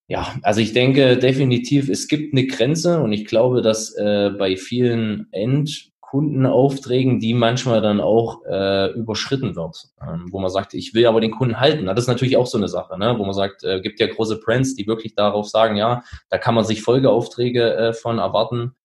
[0.08, 4.56] ja, also ich denke definitiv, es gibt eine Grenze und ich glaube, dass äh, bei
[4.56, 10.94] vielen End Kundenaufträgen, die manchmal dann auch äh, überschritten wird, ähm, wo man sagt, ich
[10.94, 11.88] will aber den Kunden halten.
[11.88, 13.16] Das ist natürlich auch so eine Sache, ne?
[13.18, 16.56] wo man sagt, äh, gibt ja große Brands, die wirklich darauf sagen, ja, da kann
[16.56, 18.76] man sich Folgeaufträge äh, von erwarten.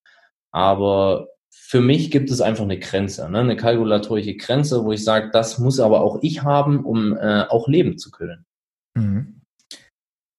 [0.50, 3.38] Aber für mich gibt es einfach eine Grenze, ne?
[3.38, 7.68] eine kalkulatorische Grenze, wo ich sage, das muss aber auch ich haben, um äh, auch
[7.68, 8.44] leben zu können.
[8.94, 9.40] Mhm.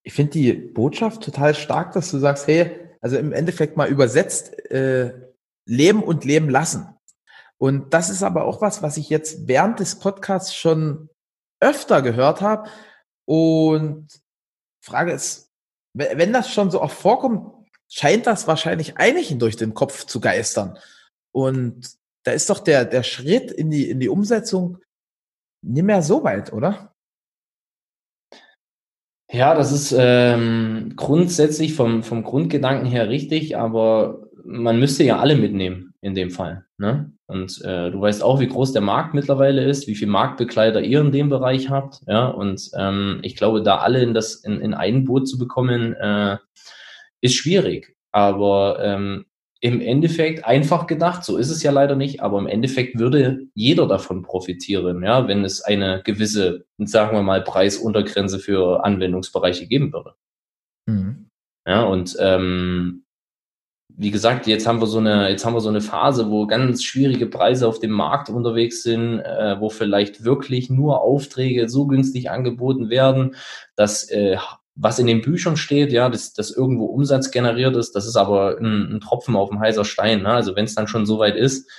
[0.04, 4.70] Ich finde die Botschaft total stark, dass du sagst, hey, also im Endeffekt mal übersetzt,
[4.70, 5.31] äh,
[5.72, 6.88] leben und leben lassen.
[7.58, 11.10] Und das ist aber auch was, was ich jetzt während des Podcasts schon
[11.62, 12.70] öfter gehört habe.
[13.26, 14.08] Und
[14.84, 15.50] Frage ist,
[15.94, 17.54] wenn das schon so oft vorkommt,
[17.88, 20.78] scheint das wahrscheinlich einigen durch den Kopf zu geistern.
[21.32, 21.90] Und
[22.24, 24.80] da ist doch der, der Schritt in die, in die Umsetzung
[25.62, 26.94] nicht mehr so weit, oder?
[29.32, 35.36] Ja, das ist ähm, grundsätzlich vom, vom Grundgedanken her richtig, aber man müsste ja alle
[35.36, 36.66] mitnehmen in dem Fall.
[36.78, 37.12] Ne?
[37.28, 41.02] Und äh, du weißt auch, wie groß der Markt mittlerweile ist, wie viel Marktbegleiter ihr
[41.02, 42.02] in dem Bereich habt.
[42.08, 45.94] Ja, und ähm, ich glaube, da alle in das in, in ein Boot zu bekommen,
[45.94, 46.38] äh,
[47.22, 47.96] ist schwierig.
[48.12, 49.26] Aber ähm,
[49.62, 53.88] im Endeffekt einfach gedacht, so ist es ja leider nicht, aber im Endeffekt würde jeder
[53.88, 60.16] davon profitieren, ja, wenn es eine gewisse, sagen wir mal, Preisuntergrenze für Anwendungsbereiche geben würde.
[60.88, 61.30] Mhm.
[61.68, 63.04] Ja, und ähm,
[64.02, 66.82] wie gesagt, jetzt haben wir so eine, jetzt haben wir so eine Phase, wo ganz
[66.82, 72.32] schwierige Preise auf dem Markt unterwegs sind, äh, wo vielleicht wirklich nur Aufträge so günstig
[72.32, 73.36] angeboten werden,
[73.76, 74.38] dass äh,
[74.74, 78.58] was in den Büchern steht, ja, dass, dass irgendwo Umsatz generiert ist, das ist aber
[78.60, 80.24] ein, ein Tropfen auf dem heißer Stein.
[80.24, 80.30] Ne?
[80.30, 81.70] Also wenn es dann schon so weit ist,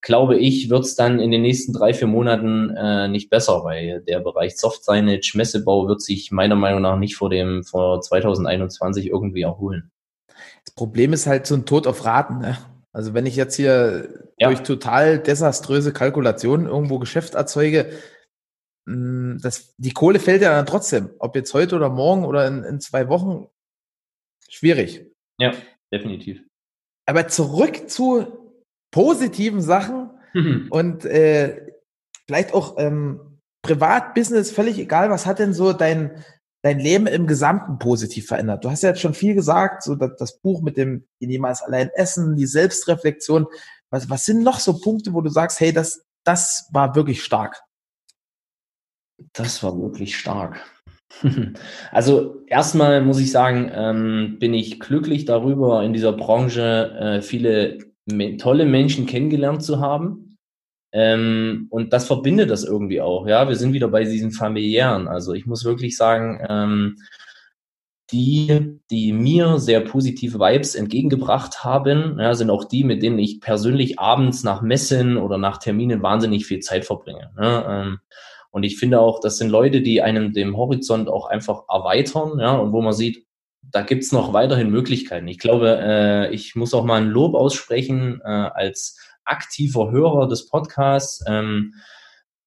[0.00, 4.00] glaube ich, wird es dann in den nächsten drei, vier Monaten äh, nicht besser, weil
[4.08, 9.08] der Bereich Soft Signage, Messebau wird sich meiner Meinung nach nicht vor dem vor 2021
[9.08, 9.90] irgendwie erholen.
[10.64, 12.38] Das Problem ist halt so ein Tod auf Raten.
[12.38, 12.58] Ne?
[12.92, 14.48] Also wenn ich jetzt hier ja.
[14.48, 17.92] durch total desaströse Kalkulationen irgendwo Geschäft erzeuge,
[18.86, 21.10] mm, das, die Kohle fällt ja dann trotzdem.
[21.18, 23.48] Ob jetzt heute oder morgen oder in, in zwei Wochen,
[24.48, 25.06] schwierig.
[25.38, 25.52] Ja,
[25.92, 26.42] definitiv.
[27.06, 28.56] Aber zurück zu
[28.90, 30.66] positiven Sachen mhm.
[30.70, 31.72] und äh,
[32.26, 36.24] vielleicht auch ähm, Privat, Business, völlig egal, was hat denn so dein,
[36.62, 38.64] dein Leben im Gesamten positiv verändert?
[38.64, 42.36] Du hast ja jetzt schon viel gesagt, so das, Buch mit dem niemals allein essen,
[42.36, 43.46] die Selbstreflexion.
[43.90, 47.62] Was, was sind noch so Punkte, wo du sagst, hey, das, das war wirklich stark?
[49.32, 50.60] Das war wirklich stark.
[51.90, 57.78] Also erstmal muss ich sagen, ähm, bin ich glücklich darüber, in dieser Branche äh, viele
[58.38, 60.29] tolle Menschen kennengelernt zu haben.
[60.92, 63.26] Ähm, und das verbindet das irgendwie auch.
[63.26, 65.08] Ja, wir sind wieder bei diesen familiären.
[65.08, 66.96] Also ich muss wirklich sagen, ähm,
[68.12, 73.40] die, die mir sehr positive Vibes entgegengebracht haben, ja, sind auch die, mit denen ich
[73.40, 77.30] persönlich abends nach Messen oder nach Terminen wahnsinnig viel Zeit verbringe.
[77.38, 78.00] Ja, ähm,
[78.50, 82.56] und ich finde auch, das sind Leute, die einem den Horizont auch einfach erweitern, ja,
[82.56, 83.26] und wo man sieht,
[83.70, 85.28] da gibt's noch weiterhin Möglichkeiten.
[85.28, 90.48] Ich glaube, äh, ich muss auch mal ein Lob aussprechen äh, als aktiver Hörer des
[90.48, 91.24] Podcasts.
[91.26, 91.74] Ähm,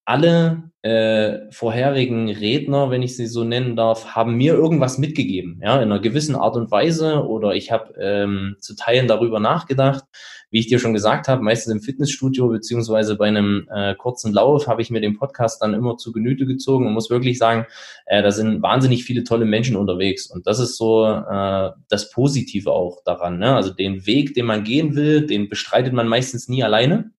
[0.05, 5.77] alle äh, vorherigen Redner, wenn ich sie so nennen darf, haben mir irgendwas mitgegeben, ja,
[5.77, 10.03] in einer gewissen Art und Weise oder ich habe ähm, zu Teilen darüber nachgedacht.
[10.51, 14.67] Wie ich dir schon gesagt habe, meistens im Fitnessstudio beziehungsweise bei einem äh, kurzen Lauf
[14.67, 17.65] habe ich mir den Podcast dann immer zu Genüte gezogen und muss wirklich sagen,
[18.05, 22.71] äh, da sind wahnsinnig viele tolle Menschen unterwegs und das ist so äh, das Positive
[22.71, 23.39] auch daran.
[23.39, 23.55] Ne?
[23.55, 27.11] Also den Weg, den man gehen will, den bestreitet man meistens nie alleine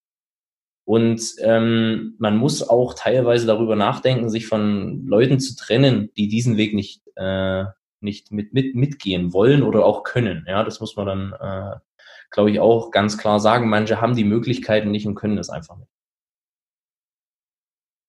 [0.84, 6.58] und ähm, man muss auch teilweise darüber nachdenken, sich von Leuten zu trennen, die diesen
[6.58, 7.64] Weg nicht, äh,
[8.00, 10.44] nicht mit, mit, mitgehen wollen oder auch können.
[10.46, 11.76] Ja, das muss man dann, äh,
[12.30, 13.70] glaube ich, auch ganz klar sagen.
[13.70, 15.88] Manche haben die Möglichkeiten nicht und können das einfach nicht.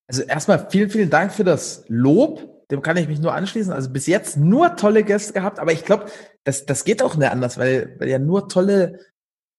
[0.07, 2.67] Also erstmal vielen, vielen Dank für das Lob.
[2.71, 3.71] Dem kann ich mich nur anschließen.
[3.71, 6.07] Also bis jetzt nur tolle Gäste gehabt, aber ich glaube,
[6.43, 8.99] das, das geht auch nicht anders, weil, weil ja nur tolle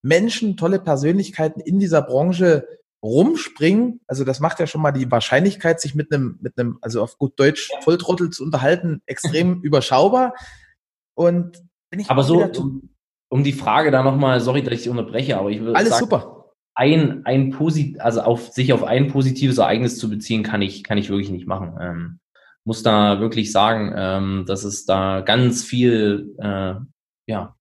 [0.03, 2.67] Menschen, tolle Persönlichkeiten in dieser Branche
[3.07, 7.03] rumspringen, also das macht ja schon mal die Wahrscheinlichkeit, sich mit einem, mit einem, also
[7.03, 10.35] auf gut Deutsch Volltrottel zu unterhalten, extrem überschaubar.
[11.15, 12.91] Und wenn ich aber so, um,
[13.29, 16.05] um, die Frage da nochmal, sorry, dass ich Sie unterbreche, aber ich würde Alles sagen,
[16.05, 16.53] super.
[16.75, 20.99] Ein, ein posit also auf sich auf ein positives Ereignis zu beziehen, kann ich, kann
[20.99, 21.79] ich wirklich nicht machen.
[21.81, 22.19] Ähm,
[22.65, 26.75] muss da wirklich sagen, ähm, dass es da ganz viel, äh,
[27.27, 27.57] ja,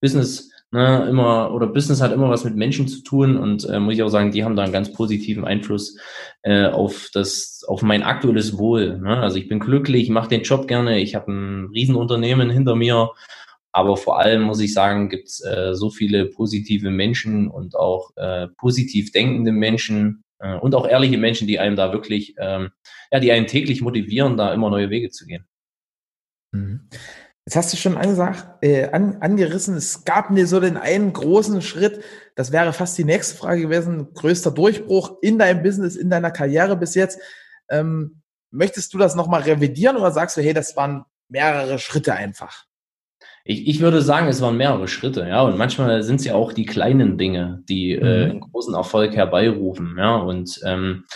[0.00, 3.94] Business ne, immer oder Business hat immer was mit Menschen zu tun und äh, muss
[3.94, 5.96] ich auch sagen, die haben da einen ganz positiven Einfluss
[6.42, 8.98] äh, auf das, auf mein aktuelles Wohl.
[8.98, 9.16] Ne?
[9.18, 13.10] Also ich bin glücklich, mache den Job gerne, ich habe ein Riesenunternehmen hinter mir,
[13.72, 18.48] aber vor allem muss ich sagen, gibt's äh, so viele positive Menschen und auch äh,
[18.56, 22.70] positiv denkende Menschen äh, und auch ehrliche Menschen, die einem da wirklich, ähm,
[23.12, 25.46] ja, die einen täglich motivieren, da immer neue Wege zu gehen.
[26.52, 26.88] Mhm.
[27.48, 31.62] Jetzt hast du schon angesagt, äh, an, angerissen, es gab mir so den einen großen
[31.62, 36.30] Schritt, das wäre fast die nächste Frage gewesen, größter Durchbruch in deinem Business, in deiner
[36.30, 37.18] Karriere bis jetzt.
[37.70, 38.20] Ähm,
[38.50, 42.66] möchtest du das nochmal revidieren oder sagst du, hey, das waren mehrere Schritte einfach?
[43.44, 45.40] Ich, ich würde sagen, es waren mehrere Schritte, ja.
[45.40, 48.04] Und manchmal sind es ja auch die kleinen Dinge, die äh, mhm.
[48.04, 50.16] äh, einen großen Erfolg herbeirufen, ja.
[50.16, 51.06] Und ähm,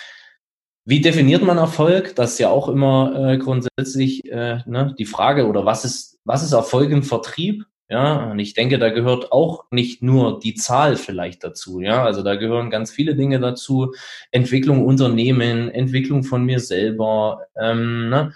[0.84, 2.14] wie definiert man Erfolg?
[2.16, 6.42] Das ist ja auch immer äh, grundsätzlich äh, ne, die Frage, oder was ist, was
[6.42, 7.64] ist Erfolg im Vertrieb?
[7.88, 11.80] Ja, und ich denke, da gehört auch nicht nur die Zahl vielleicht dazu.
[11.80, 13.92] Ja, also da gehören ganz viele Dinge dazu.
[14.30, 18.32] Entwicklung Unternehmen, Entwicklung von mir selber, ähm, ne?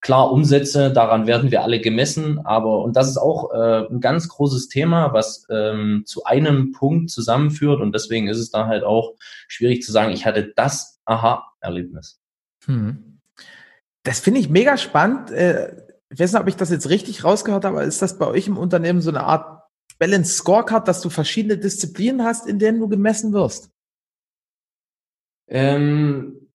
[0.00, 4.28] Klar, Umsätze, daran werden wir alle gemessen, aber, und das ist auch äh, ein ganz
[4.28, 9.14] großes Thema, was ähm, zu einem Punkt zusammenführt und deswegen ist es da halt auch
[9.48, 11.00] schwierig zu sagen, ich hatte das
[11.66, 12.20] Aha-Erlebnis.
[12.64, 13.20] Hm.
[14.02, 15.30] Das finde ich mega spannend.
[15.30, 18.26] Äh, ich weiß nicht, ob ich das jetzt richtig rausgehört habe, aber ist das bei
[18.26, 19.62] euch im Unternehmen so eine Art
[19.98, 23.70] Balance Scorecard, dass du verschiedene Disziplinen hast, in denen du gemessen wirst?
[25.48, 26.48] Ähm,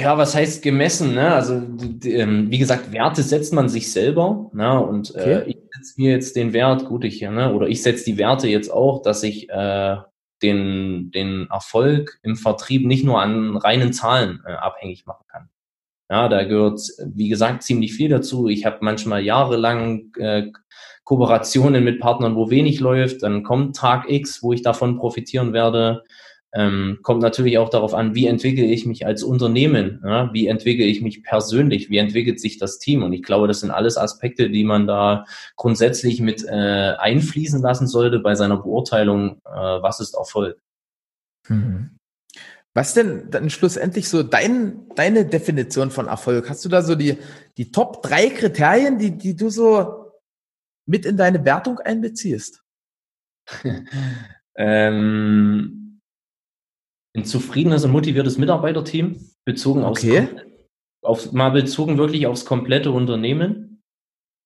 [0.00, 1.14] ja, was heißt gemessen?
[1.14, 1.32] Ne?
[1.32, 1.62] Also
[2.04, 4.50] ähm, wie gesagt, Werte setzt man sich selber.
[4.52, 4.80] Ne?
[4.80, 5.32] Und äh, okay.
[5.32, 7.52] äh, ich setze mir jetzt den Wert, gut, ich ne?
[7.52, 9.96] oder ich setze die Werte jetzt auch, dass ich äh,
[10.42, 15.48] den, den Erfolg im Vertrieb nicht nur an reinen Zahlen äh, abhängig machen kann.
[16.10, 18.48] Ja, da gehört, wie gesagt, ziemlich viel dazu.
[18.48, 20.50] Ich habe manchmal jahrelang äh,
[21.04, 23.22] Kooperationen mit Partnern, wo wenig läuft.
[23.22, 26.04] Dann kommt Tag X, wo ich davon profitieren werde.
[26.54, 30.30] Ähm, kommt natürlich auch darauf an, wie entwickle ich mich als Unternehmen, ja?
[30.32, 33.02] wie entwickle ich mich persönlich, wie entwickelt sich das Team.
[33.02, 35.26] Und ich glaube, das sind alles Aspekte, die man da
[35.56, 40.58] grundsätzlich mit äh, einfließen lassen sollte bei seiner Beurteilung, äh, was ist Erfolg.
[41.48, 41.98] Mhm.
[42.74, 46.48] Was denn dann schlussendlich so dein, deine Definition von Erfolg?
[46.48, 47.18] Hast du da so die,
[47.56, 50.12] die Top drei Kriterien, die, die du so
[50.86, 52.62] mit in deine Wertung einbeziehst?
[54.56, 55.87] ähm,
[57.16, 60.28] ein zufriedenes und motiviertes Mitarbeiterteam, bezogen okay.
[61.02, 63.82] aufs, auf, mal bezogen wirklich aufs komplette Unternehmen.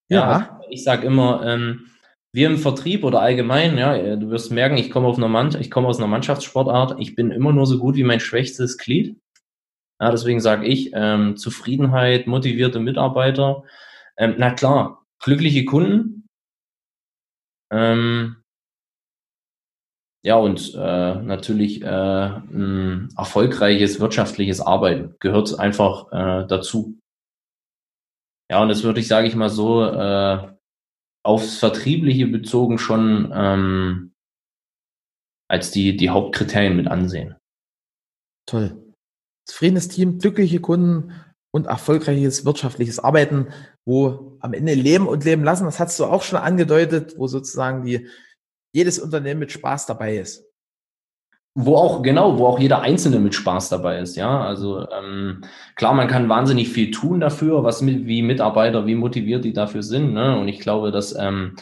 [0.08, 0.30] Ja.
[0.30, 1.86] ja ich sage immer, ähm,
[2.34, 5.54] wir im Vertrieb oder allgemein, ja, äh, du wirst merken, ich komme auf einer Mann,
[5.60, 9.16] ich komme aus einer Mannschaftssportart, ich bin immer nur so gut wie mein schwächstes Glied.
[10.00, 13.64] Ja, deswegen sage ich, ähm, Zufriedenheit, motivierte Mitarbeiter.
[14.16, 16.26] Ähm, na klar, glückliche Kunden.
[17.70, 18.41] Ähm,
[20.24, 26.98] ja, und äh, natürlich äh, ein erfolgreiches wirtschaftliches Arbeiten gehört einfach äh, dazu.
[28.48, 30.54] Ja, und das würde ich, sage ich mal so, äh,
[31.24, 34.12] aufs Vertriebliche bezogen schon ähm,
[35.48, 37.36] als die, die Hauptkriterien mit ansehen.
[38.46, 38.94] Toll.
[39.48, 41.12] Zufriedenes Team, glückliche Kunden
[41.52, 43.48] und erfolgreiches wirtschaftliches Arbeiten,
[43.84, 47.84] wo am Ende Leben und Leben lassen, das hast du auch schon angedeutet, wo sozusagen
[47.84, 48.08] die,
[48.72, 50.44] jedes Unternehmen mit Spaß dabei ist
[51.54, 54.40] wo auch, genau, wo auch jeder Einzelne mit Spaß dabei ist, ja.
[54.42, 55.42] Also ähm,
[55.76, 59.82] klar, man kann wahnsinnig viel tun dafür, was mit, wie Mitarbeiter, wie motiviert die dafür
[59.82, 60.14] sind.
[60.14, 60.38] Ne?
[60.38, 61.56] Und ich glaube, dass ähm,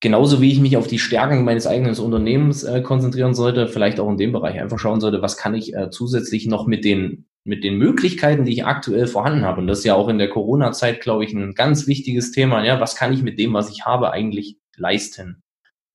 [0.00, 4.10] genauso wie ich mich auf die Stärken meines eigenen Unternehmens äh, konzentrieren sollte, vielleicht auch
[4.10, 7.64] in dem Bereich einfach schauen sollte, was kann ich äh, zusätzlich noch mit den mit
[7.64, 9.62] den Möglichkeiten, die ich aktuell vorhanden habe.
[9.62, 12.62] Und das ist ja auch in der Corona-Zeit, glaube ich, ein ganz wichtiges Thema.
[12.66, 15.42] Ja, was kann ich mit dem, was ich habe, eigentlich leisten?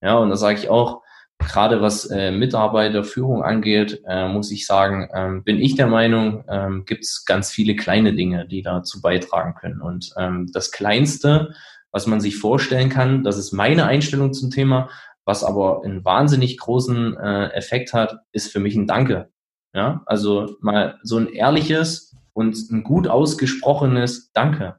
[0.06, 1.02] Ja, und da sage ich auch,
[1.40, 6.86] gerade was äh, Mitarbeiterführung angeht, äh, muss ich sagen, ähm, bin ich der Meinung, ähm,
[6.86, 9.82] gibt es ganz viele kleine Dinge, die dazu beitragen können.
[9.82, 11.56] Und ähm, das Kleinste,
[11.92, 14.90] was man sich vorstellen kann, das ist meine Einstellung zum Thema,
[15.26, 19.30] was aber einen wahnsinnig großen äh, Effekt hat, ist für mich ein Danke.
[19.74, 24.76] Ja, also mal so ein ehrliches und ein gut ausgesprochenes Danke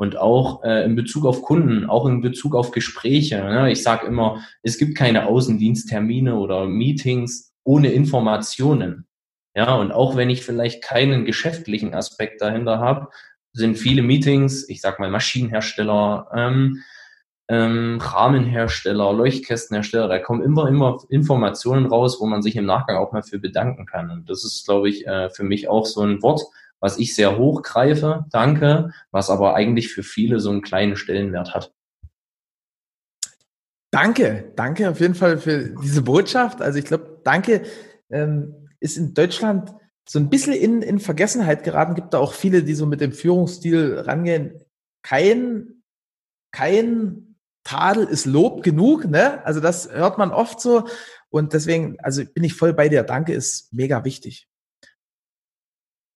[0.00, 3.36] und auch äh, in Bezug auf Kunden, auch in Bezug auf Gespräche.
[3.44, 3.70] Ne?
[3.70, 9.06] Ich sage immer, es gibt keine Außendiensttermine oder Meetings ohne Informationen.
[9.54, 13.08] Ja, und auch wenn ich vielleicht keinen geschäftlichen Aspekt dahinter habe,
[13.52, 16.78] sind viele Meetings, ich sag mal Maschinenhersteller, ähm,
[17.48, 23.12] ähm, Rahmenhersteller, Leuchtkästenhersteller, da kommen immer, immer Informationen raus, wo man sich im Nachgang auch
[23.12, 24.10] mal für bedanken kann.
[24.10, 26.40] Und das ist, glaube ich, äh, für mich auch so ein Wort,
[26.80, 31.54] was ich sehr hoch greife, danke, was aber eigentlich für viele so einen kleinen Stellenwert
[31.54, 31.72] hat.
[33.92, 36.62] Danke, danke auf jeden Fall für diese Botschaft.
[36.62, 37.62] Also ich glaube, danke
[38.10, 39.74] ähm, ist in Deutschland
[40.08, 41.94] so ein bisschen in, in Vergessenheit geraten.
[41.94, 44.62] Gibt da auch viele, die so mit dem Führungsstil rangehen.
[45.02, 45.82] Kein,
[46.52, 49.44] kein Tadel ist Lob genug, ne?
[49.44, 50.88] Also das hört man oft so.
[51.28, 53.02] Und deswegen, also bin ich voll bei dir.
[53.02, 54.49] Danke ist mega wichtig.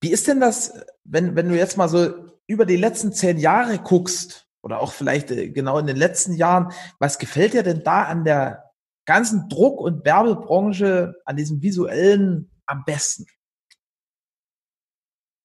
[0.05, 0.75] Wie ist denn das,
[1.05, 2.13] wenn, wenn du jetzt mal so
[2.47, 6.73] über die letzten zehn Jahre guckst oder auch vielleicht äh, genau in den letzten Jahren,
[6.99, 8.65] was gefällt dir denn da an der
[9.07, 13.25] ganzen Druck- und Werbebranche, an diesem visuellen am besten?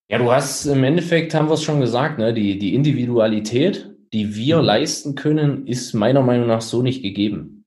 [0.10, 4.36] Ja, du hast im Endeffekt, haben wir es schon gesagt, ne, die, die Individualität, die
[4.36, 4.66] wir mhm.
[4.66, 7.59] leisten können, ist meiner Meinung nach so nicht gegeben.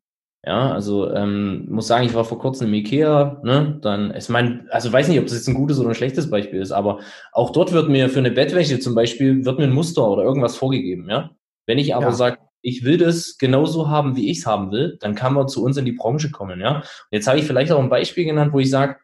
[0.45, 4.67] Ja, also ähm, muss sagen, ich war vor kurzem im Ikea, ne, dann, ich meine,
[4.71, 6.99] also weiß nicht, ob das jetzt ein gutes oder ein schlechtes Beispiel ist, aber
[7.33, 10.57] auch dort wird mir für eine Bettwäsche zum Beispiel, wird mir ein Muster oder irgendwas
[10.57, 11.31] vorgegeben, ja.
[11.67, 12.13] Wenn ich aber ja.
[12.13, 15.63] sage, ich will das genauso haben, wie ich es haben will, dann kann man zu
[15.63, 16.79] uns in die Branche kommen, ja.
[16.79, 18.97] Und jetzt habe ich vielleicht auch ein Beispiel genannt, wo ich sage,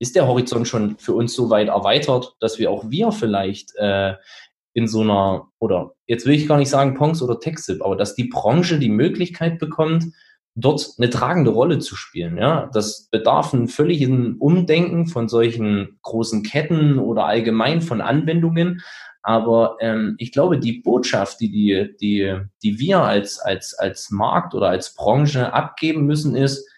[0.00, 4.14] ist der Horizont schon für uns so weit erweitert, dass wir auch wir vielleicht äh,
[4.72, 8.16] in so einer, oder jetzt will ich gar nicht sagen Pongs oder Textip, aber dass
[8.16, 10.06] die Branche die Möglichkeit bekommt,
[10.54, 12.38] dort eine tragende Rolle zu spielen.
[12.38, 18.82] Ja, das bedarf einen völligen Umdenken von solchen großen Ketten oder allgemein von Anwendungen.
[19.22, 24.54] Aber ähm, ich glaube, die Botschaft, die, die, die, die wir als, als, als Markt
[24.54, 26.68] oder als Branche abgeben müssen, ist,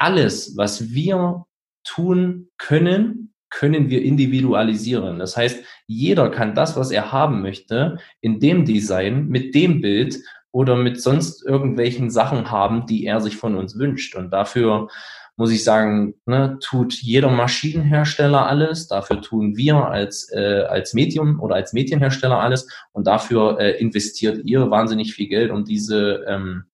[0.00, 1.44] alles, was wir
[1.84, 5.18] tun können, können wir individualisieren.
[5.18, 10.16] Das heißt, jeder kann das, was er haben möchte, in dem Design, mit dem Bild
[10.52, 14.16] oder mit sonst irgendwelchen Sachen haben, die er sich von uns wünscht.
[14.16, 14.88] Und dafür
[15.36, 21.40] muss ich sagen, ne, tut jeder Maschinenhersteller alles, dafür tun wir als, äh, als Medium
[21.40, 26.64] oder als Medienhersteller alles und dafür äh, investiert ihr wahnsinnig viel Geld, um diese ähm,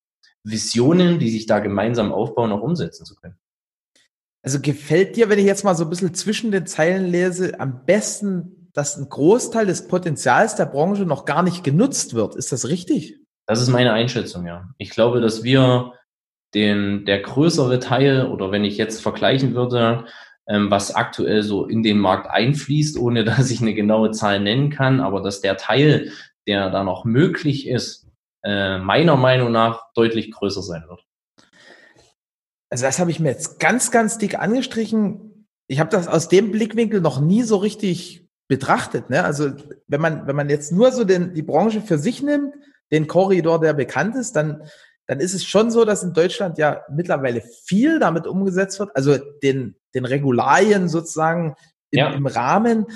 [0.43, 3.37] Visionen, die sich da gemeinsam aufbauen, auch umsetzen zu können.
[4.43, 7.85] Also gefällt dir, wenn ich jetzt mal so ein bisschen zwischen den Zeilen lese, am
[7.85, 12.37] besten, dass ein Großteil des Potenzials der Branche noch gar nicht genutzt wird.
[12.37, 13.21] Ist das richtig?
[13.47, 14.69] Das ist meine Einschätzung, ja.
[14.79, 15.93] Ich glaube, dass wir
[16.55, 20.07] den, der größere Teil oder wenn ich jetzt vergleichen würde,
[20.49, 24.71] ähm, was aktuell so in den Markt einfließt, ohne dass ich eine genaue Zahl nennen
[24.71, 26.11] kann, aber dass der Teil,
[26.47, 28.09] der da noch möglich ist,
[28.45, 31.05] äh, meiner Meinung nach deutlich größer sein wird.
[32.71, 35.49] Also das habe ich mir jetzt ganz, ganz dick angestrichen.
[35.69, 39.11] Ich habe das aus dem Blickwinkel noch nie so richtig betrachtet.
[39.11, 39.25] Ne?
[39.25, 39.53] Also
[39.89, 42.55] wenn man, wenn man jetzt nur so den, die Branche für sich nimmt,
[42.93, 44.69] den Korridor, der bekannt ist, dann,
[45.07, 48.95] dann ist es schon so, dass in Deutschland ja mittlerweile viel damit umgesetzt wird.
[48.95, 51.57] Also den, den Regularien sozusagen
[51.91, 52.13] im, ja.
[52.13, 52.87] im Rahmen.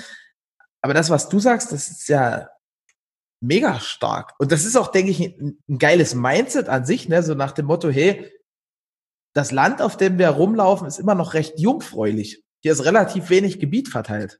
[0.81, 2.49] Aber das, was du sagst, das ist ja
[3.41, 4.33] mega stark.
[4.39, 7.23] Und das ist auch, denke ich, ein, ein geiles Mindset an sich, ne?
[7.23, 8.31] so nach dem Motto, hey,
[9.33, 12.43] das Land, auf dem wir rumlaufen, ist immer noch recht jungfräulich.
[12.61, 14.39] Hier ist relativ wenig Gebiet verteilt.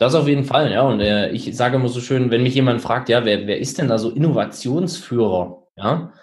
[0.00, 0.80] Das auf jeden Fall, ja.
[0.80, 3.78] Und äh, ich sage immer so schön, wenn mich jemand fragt, ja, wer, wer ist
[3.78, 5.66] denn da so Innovationsführer?
[5.76, 6.14] Ja.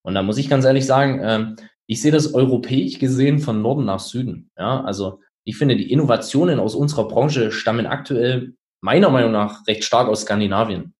[0.00, 3.84] Und da muss ich ganz ehrlich sagen, äh, ich sehe das europäisch gesehen von Norden
[3.84, 4.50] nach Süden.
[4.58, 9.84] Ja, also ich finde, die Innovationen aus unserer Branche stammen aktuell meiner Meinung nach recht
[9.84, 10.94] stark aus Skandinavien.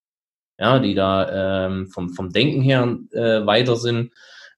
[0.58, 4.12] Ja, die da ähm, vom, vom Denken her äh, weiter sind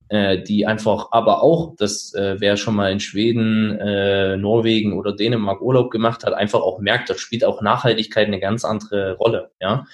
[0.09, 5.15] äh, die einfach aber auch, das äh, wer schon mal in Schweden, äh, Norwegen oder
[5.15, 9.51] Dänemark Urlaub gemacht hat, einfach auch merkt, da spielt auch Nachhaltigkeit eine ganz andere Rolle,
[9.61, 9.85] ja.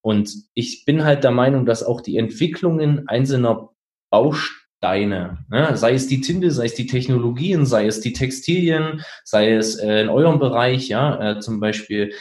[0.00, 3.70] Und ich bin halt der Meinung, dass auch die Entwicklungen einzelner
[4.10, 9.52] Bausteine, ne, sei es die Tinte, sei es die Technologien, sei es die Textilien, sei
[9.54, 12.12] es äh, in eurem Bereich, ja, äh, zum Beispiel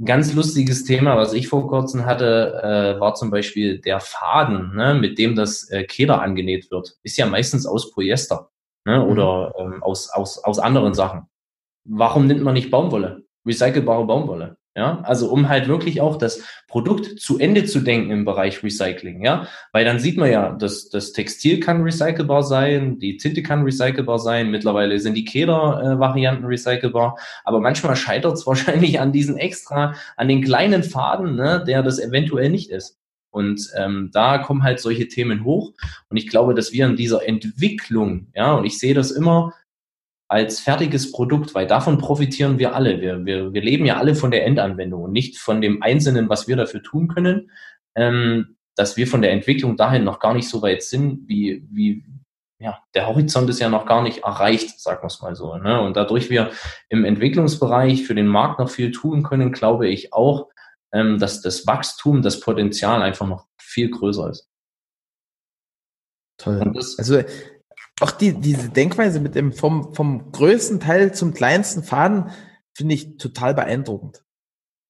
[0.00, 2.60] ein ganz lustiges Thema, was ich vor kurzem hatte,
[2.96, 6.96] äh, war zum Beispiel der Faden, ne, mit dem das äh, Keder angenäht wird.
[7.02, 8.50] Ist ja meistens aus Polyester
[8.86, 9.10] ne, mhm.
[9.10, 11.26] oder ähm, aus, aus, aus anderen Sachen.
[11.84, 13.24] Warum nimmt man nicht Baumwolle?
[13.46, 14.56] Recycelbare Baumwolle.
[14.76, 19.24] Ja, also um halt wirklich auch das Produkt zu Ende zu denken im Bereich Recycling,
[19.24, 23.64] ja, weil dann sieht man ja, dass das Textil kann recycelbar sein, die Tinte kann
[23.64, 29.94] recycelbar sein, mittlerweile sind die Keder-Varianten recycelbar, aber manchmal scheitert es wahrscheinlich an diesen extra,
[30.16, 32.96] an den kleinen Faden, ne, der das eventuell nicht ist.
[33.30, 35.72] Und ähm, da kommen halt solche Themen hoch.
[36.08, 39.52] Und ich glaube, dass wir in dieser Entwicklung, ja, und ich sehe das immer,
[40.30, 43.00] als fertiges Produkt, weil davon profitieren wir alle.
[43.00, 46.46] Wir, wir, wir leben ja alle von der Endanwendung und nicht von dem Einzelnen, was
[46.46, 47.50] wir dafür tun können,
[47.96, 52.04] ähm, dass wir von der Entwicklung dahin noch gar nicht so weit sind, wie, wie
[52.60, 55.56] ja, der Horizont ist ja noch gar nicht erreicht, sagen wir es mal so.
[55.56, 55.80] Ne?
[55.80, 56.52] Und dadurch wir
[56.88, 60.48] im Entwicklungsbereich für den Markt noch viel tun können, glaube ich auch,
[60.92, 64.48] ähm, dass das Wachstum, das Potenzial einfach noch viel größer ist.
[66.38, 66.72] Toll.
[66.76, 67.22] also
[68.00, 72.30] auch die, diese Denkweise mit dem vom, vom größten Teil zum kleinsten Faden
[72.72, 74.22] finde ich total beeindruckend.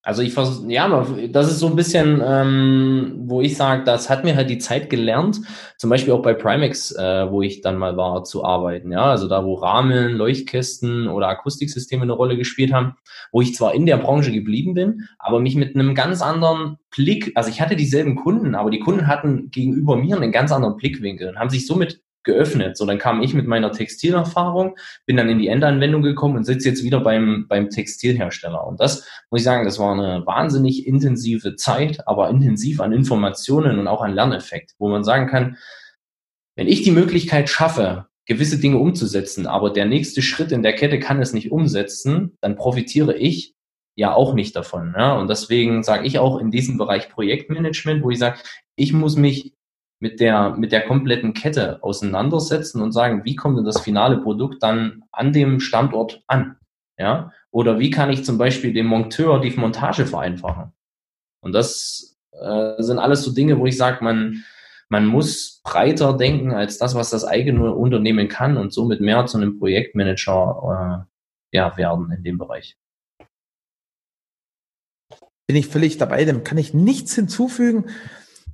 [0.03, 4.23] Also ich versuche, ja, das ist so ein bisschen, ähm, wo ich sage, das hat
[4.23, 5.41] mir halt die Zeit gelernt,
[5.77, 8.91] zum Beispiel auch bei Primex, äh, wo ich dann mal war, zu arbeiten.
[8.91, 12.95] Ja, also da, wo Rahmen, Leuchtkästen oder Akustiksysteme eine Rolle gespielt haben,
[13.31, 17.33] wo ich zwar in der Branche geblieben bin, aber mich mit einem ganz anderen Blick,
[17.35, 21.29] also ich hatte dieselben Kunden, aber die Kunden hatten gegenüber mir einen ganz anderen Blickwinkel
[21.29, 22.77] und haben sich somit geöffnet.
[22.77, 26.69] So, dann kam ich mit meiner Textilerfahrung, bin dann in die Endanwendung gekommen und sitze
[26.69, 28.65] jetzt wieder beim, beim Textilhersteller.
[28.65, 33.79] Und das muss ich sagen, das war eine wahnsinnig intensive Zeit, aber intensiv an Informationen
[33.79, 35.57] und auch an Lerneffekt, wo man sagen kann,
[36.55, 40.99] wenn ich die Möglichkeit schaffe, gewisse Dinge umzusetzen, aber der nächste Schritt in der Kette
[40.99, 43.55] kann es nicht umsetzen, dann profitiere ich
[43.95, 44.93] ja auch nicht davon.
[44.97, 45.17] Ja?
[45.17, 48.37] Und deswegen sage ich auch in diesem Bereich Projektmanagement, wo ich sage,
[48.75, 49.53] ich muss mich
[50.01, 54.63] mit der, mit der kompletten Kette auseinandersetzen und sagen, wie kommt denn das finale Produkt
[54.63, 56.57] dann an dem Standort an?
[56.97, 57.31] Ja?
[57.51, 60.73] Oder wie kann ich zum Beispiel dem Monteur die Montage vereinfachen?
[61.41, 64.43] Und das äh, sind alles so Dinge, wo ich sage, man,
[64.89, 69.37] man muss breiter denken als das, was das eigene Unternehmen kann und somit mehr zu
[69.37, 71.05] einem Projektmanager
[71.53, 72.75] äh, ja, werden in dem Bereich.
[75.45, 77.85] Bin ich völlig dabei, dem kann ich nichts hinzufügen.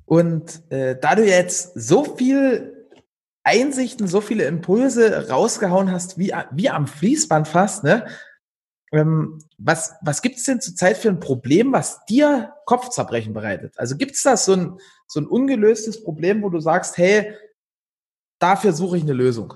[0.08, 2.88] Und äh, da du jetzt so viel
[3.44, 8.08] Einsichten, so viele Impulse rausgehauen hast, wie, wie am Fließband fast, ne?
[8.94, 13.74] Ähm, was was gibt es denn zurzeit für ein Problem, was dir Kopfzerbrechen bereitet?
[13.78, 14.78] Also gibt es da so ein,
[15.08, 17.34] so ein ungelöstes Problem, wo du sagst, hey,
[18.40, 19.56] dafür suche ich eine Lösung?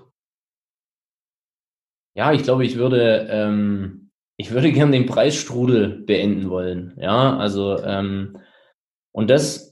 [2.13, 6.93] Ja, ich glaube, ich würde, ähm, ich würde gern den Preisstrudel beenden wollen.
[6.97, 8.37] Ja, also ähm,
[9.13, 9.70] und das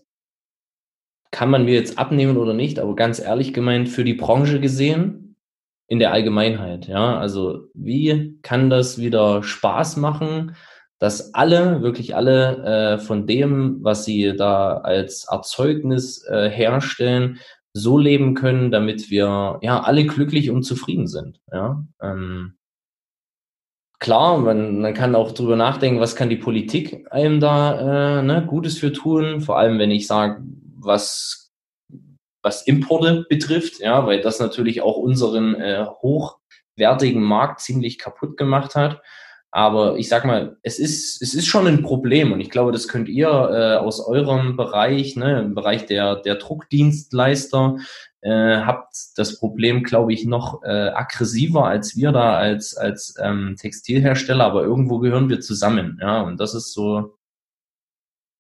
[1.32, 5.30] kann man mir jetzt abnehmen oder nicht, aber ganz ehrlich gemeint, für die Branche gesehen,
[5.90, 6.88] in der Allgemeinheit.
[6.88, 10.56] Ja, also wie kann das wieder Spaß machen,
[11.00, 17.40] dass alle, wirklich alle äh, von dem, was sie da als Erzeugnis äh, herstellen,
[17.74, 21.40] so leben können, damit wir ja alle glücklich und zufrieden sind.
[21.52, 22.58] Ja, ähm,
[24.00, 28.46] klar, man, man kann auch drüber nachdenken, was kann die Politik einem da äh, ne,
[28.46, 29.42] Gutes für tun.
[29.42, 30.44] Vor allem, wenn ich sage,
[30.82, 31.50] was
[32.42, 38.76] was Importe betrifft, ja, weil das natürlich auch unseren äh, hochwertigen Markt ziemlich kaputt gemacht
[38.76, 39.02] hat.
[39.52, 42.88] Aber ich sag mal, es ist, es ist schon ein Problem und ich glaube, das
[42.88, 47.78] könnt ihr äh, aus eurem Bereich, ne, im Bereich der, der Druckdienstleister,
[48.22, 53.56] äh, habt das Problem, glaube ich, noch äh, aggressiver als wir da als, als ähm,
[53.60, 55.98] Textilhersteller, aber irgendwo gehören wir zusammen.
[56.00, 57.18] Ja, und das ist so,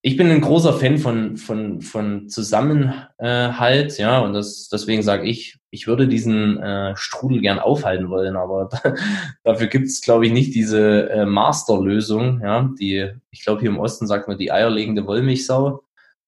[0.01, 5.59] ich bin ein großer Fan von, von, von Zusammenhalt, ja, und das, deswegen sage ich,
[5.71, 8.95] ich würde diesen äh, Strudel gern aufhalten wollen, aber da,
[9.43, 13.79] dafür gibt es, glaube ich, nicht diese äh, Masterlösung, ja, die, ich glaube, hier im
[13.79, 15.83] Osten sagt man die eierlegende Wollmilchsau,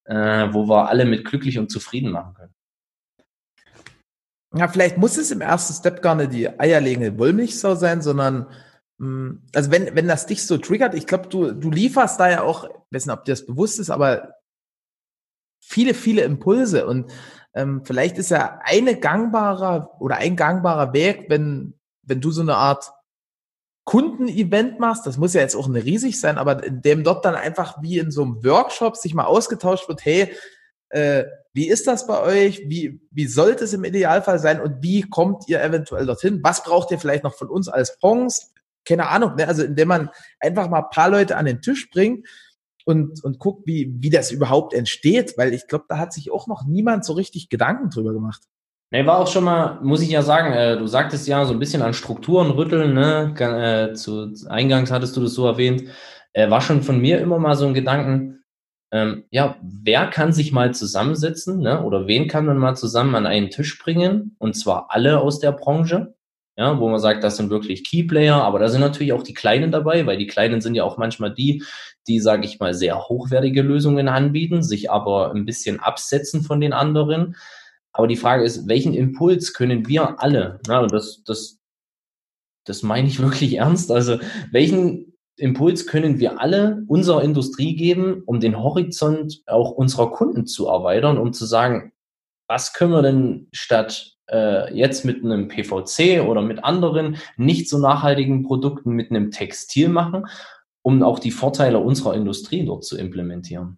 [0.05, 2.53] äh, wo wir alle mit glücklich und zufrieden machen können.
[4.53, 8.47] Ja, vielleicht muss es im ersten Step gar nicht die eierlegende Wollmilchsau sein, sondern
[9.55, 12.69] also wenn, wenn das dich so triggert, ich glaube, du, du lieferst da ja auch,
[12.91, 14.35] wissen, ob dir das bewusst ist, aber
[15.59, 17.11] viele, viele Impulse und
[17.53, 21.73] ähm, vielleicht ist ja eine gangbarer oder ein gangbarer Weg, wenn,
[22.03, 22.91] wenn du so eine Art
[23.85, 27.35] Kundenevent machst, das muss ja jetzt auch eine riesig sein, aber in dem dort dann
[27.35, 30.31] einfach wie in so einem Workshop sich mal ausgetauscht wird, hey,
[30.89, 32.69] äh, wie ist das bei euch?
[32.69, 34.61] Wie, wie sollte es im Idealfall sein?
[34.61, 36.41] Und wie kommt ihr eventuell dorthin?
[36.43, 38.50] Was braucht ihr vielleicht noch von uns als Pongs?
[38.85, 39.47] Keine Ahnung, ne?
[39.47, 40.09] also indem man
[40.39, 42.27] einfach mal ein paar Leute an den Tisch bringt
[42.85, 46.47] und, und guckt, wie, wie das überhaupt entsteht, weil ich glaube, da hat sich auch
[46.47, 48.41] noch niemand so richtig Gedanken drüber gemacht.
[48.93, 51.59] Nee, war auch schon mal, muss ich ja sagen, äh, du sagtest ja so ein
[51.59, 53.33] bisschen an Strukturen rütteln, ne?
[53.39, 55.85] Äh, zu Eingangs hattest du das so erwähnt.
[56.33, 58.43] Äh, war schon von mir immer mal so ein Gedanken,
[58.91, 61.81] ähm, ja, wer kann sich mal zusammensetzen, ne?
[61.83, 64.35] Oder wen kann man mal zusammen an einen Tisch bringen?
[64.39, 66.13] Und zwar alle aus der Branche
[66.57, 69.71] ja, wo man sagt, das sind wirklich Keyplayer, aber da sind natürlich auch die Kleinen
[69.71, 71.63] dabei, weil die Kleinen sind ja auch manchmal die,
[72.07, 76.73] die, sage ich mal, sehr hochwertige Lösungen anbieten, sich aber ein bisschen absetzen von den
[76.73, 77.35] anderen.
[77.93, 81.59] Aber die Frage ist, welchen Impuls können wir alle, na, und das, das,
[82.65, 84.19] das meine ich wirklich ernst, also
[84.51, 90.67] welchen Impuls können wir alle unserer Industrie geben, um den Horizont auch unserer Kunden zu
[90.67, 91.93] erweitern, um zu sagen,
[92.47, 97.77] was können wir denn statt äh, jetzt mit einem PVC oder mit anderen nicht so
[97.77, 100.27] nachhaltigen Produkten mit einem Textil machen,
[100.81, 103.77] um auch die Vorteile unserer Industrie dort zu implementieren.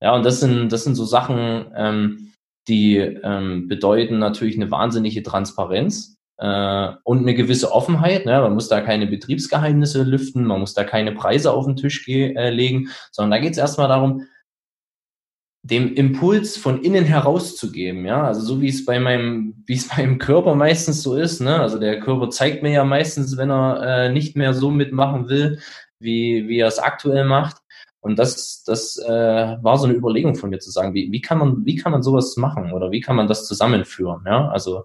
[0.00, 2.32] Ja, und das sind, das sind so Sachen, ähm,
[2.68, 8.26] die ähm, bedeuten natürlich eine wahnsinnige Transparenz äh, und eine gewisse Offenheit.
[8.26, 8.40] Ne?
[8.40, 12.50] Man muss da keine Betriebsgeheimnisse lüften, man muss da keine Preise auf den Tisch äh,
[12.50, 14.22] legen, sondern da geht es erstmal darum,
[15.64, 20.18] dem Impuls von innen herauszugeben, ja, also so wie es bei meinem, wie es beim
[20.18, 24.12] Körper meistens so ist, ne, also der Körper zeigt mir ja meistens, wenn er äh,
[24.12, 25.58] nicht mehr so mitmachen will,
[25.98, 27.56] wie, wie er es aktuell macht.
[28.00, 29.08] Und das, das äh,
[29.62, 32.02] war so eine Überlegung von mir zu sagen, wie, wie kann man, wie kann man
[32.02, 34.84] sowas machen oder wie kann man das zusammenführen, ja, also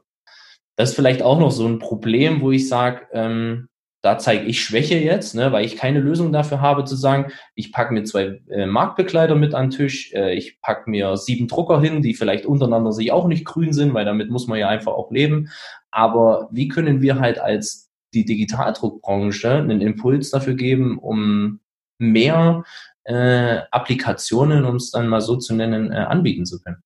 [0.78, 3.68] das ist vielleicht auch noch so ein Problem, wo ich sage, ähm,
[4.02, 7.74] da zeige ich Schwäche jetzt, ne, weil ich keine Lösung dafür habe, zu sagen, ich
[7.74, 11.82] packe mir zwei äh, Marktbegleiter mit an den Tisch, äh, ich packe mir sieben Drucker
[11.82, 14.94] hin, die vielleicht untereinander sich auch nicht grün sind, weil damit muss man ja einfach
[14.94, 15.50] auch leben.
[15.92, 21.60] Aber wie können wir halt als die Digitaldruckbranche einen Impuls dafür geben, um
[21.98, 22.64] mehr
[23.04, 26.82] äh, Applikationen, um es dann mal so zu nennen, äh, anbieten zu können?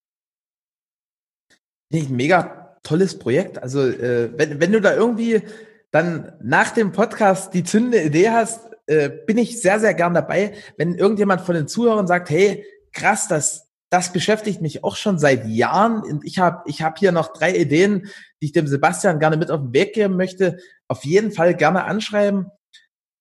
[1.92, 3.62] Mega tolles Projekt.
[3.62, 5.44] Also äh, wenn, wenn du da irgendwie
[5.94, 10.54] dann nach dem Podcast die zündende Idee hast, äh, bin ich sehr, sehr gern dabei.
[10.76, 15.46] Wenn irgendjemand von den Zuhörern sagt, hey, krass, das, das beschäftigt mich auch schon seit
[15.46, 18.08] Jahren und ich habe ich hab hier noch drei Ideen,
[18.42, 21.84] die ich dem Sebastian gerne mit auf den Weg geben möchte, auf jeden Fall gerne
[21.84, 22.50] anschreiben.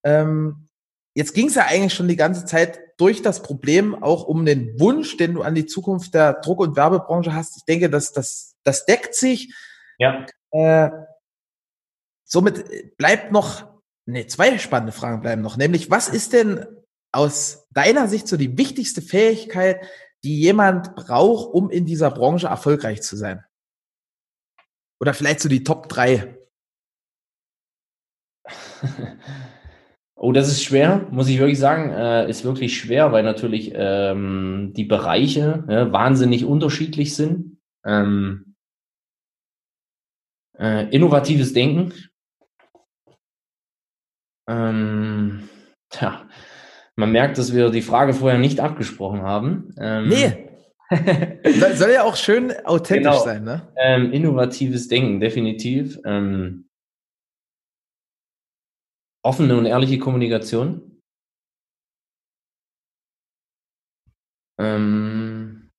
[0.02, 0.68] Ähm,
[1.14, 4.80] jetzt ging es ja eigentlich schon die ganze Zeit durch das Problem auch um den
[4.80, 7.58] Wunsch, den du an die Zukunft der Druck- und Werbebranche hast.
[7.58, 9.54] Ich denke, dass das, das deckt sich.
[9.98, 10.24] Ja.
[10.52, 10.90] Äh,
[12.32, 16.64] Somit bleibt noch, ne, zwei spannende Fragen bleiben noch, nämlich was ist denn
[17.12, 19.84] aus deiner Sicht so die wichtigste Fähigkeit,
[20.24, 23.44] die jemand braucht, um in dieser Branche erfolgreich zu sein?
[24.98, 26.38] Oder vielleicht so die Top drei?
[30.14, 34.72] Oh, das ist schwer, muss ich wirklich sagen, äh, ist wirklich schwer, weil natürlich ähm,
[34.76, 37.58] die Bereiche äh, wahnsinnig unterschiedlich sind.
[37.84, 38.52] Ähm,
[40.58, 41.92] Äh, innovatives Denken.
[44.52, 45.48] Ähm,
[45.90, 46.28] tja,
[46.96, 49.74] man merkt, dass wir die Frage vorher nicht abgesprochen haben.
[49.78, 50.48] Ähm, nee.
[51.74, 53.24] soll ja auch schön authentisch genau.
[53.24, 53.72] sein, ne?
[53.76, 55.98] Ähm, innovatives Denken, definitiv.
[56.04, 56.68] Ähm,
[59.24, 61.00] offene und ehrliche Kommunikation.
[64.60, 65.70] Ähm,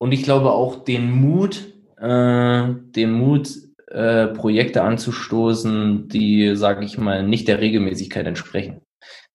[0.00, 6.98] und ich glaube auch den Mut, äh, den Mut, äh, Projekte anzustoßen, die, sage ich
[6.98, 8.82] mal, nicht der Regelmäßigkeit entsprechen.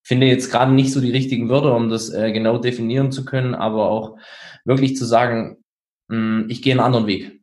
[0.04, 3.56] Finde jetzt gerade nicht so die richtigen Wörter, um das äh, genau definieren zu können,
[3.56, 4.18] aber auch
[4.66, 5.64] wirklich zu sagen,
[6.10, 7.42] mh, hm, ich gehe einen anderen Weg.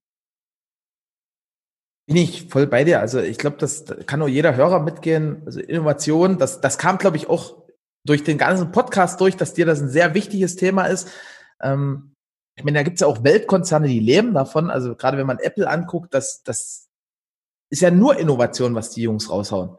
[2.06, 3.00] Bin ich voll bei dir.
[3.00, 5.42] Also ich glaube, das kann auch jeder Hörer mitgehen.
[5.46, 7.62] Also Innovation, das, das kam, glaube ich, auch
[8.04, 11.08] durch den ganzen Podcast durch, dass dir das ein sehr wichtiges Thema ist.
[11.62, 12.14] Ähm,
[12.56, 14.70] ich meine, da gibt es ja auch Weltkonzerne, die leben davon.
[14.70, 16.89] Also gerade wenn man Apple anguckt, das, das
[17.70, 19.76] ist ja nur Innovation, was die Jungs raushauen.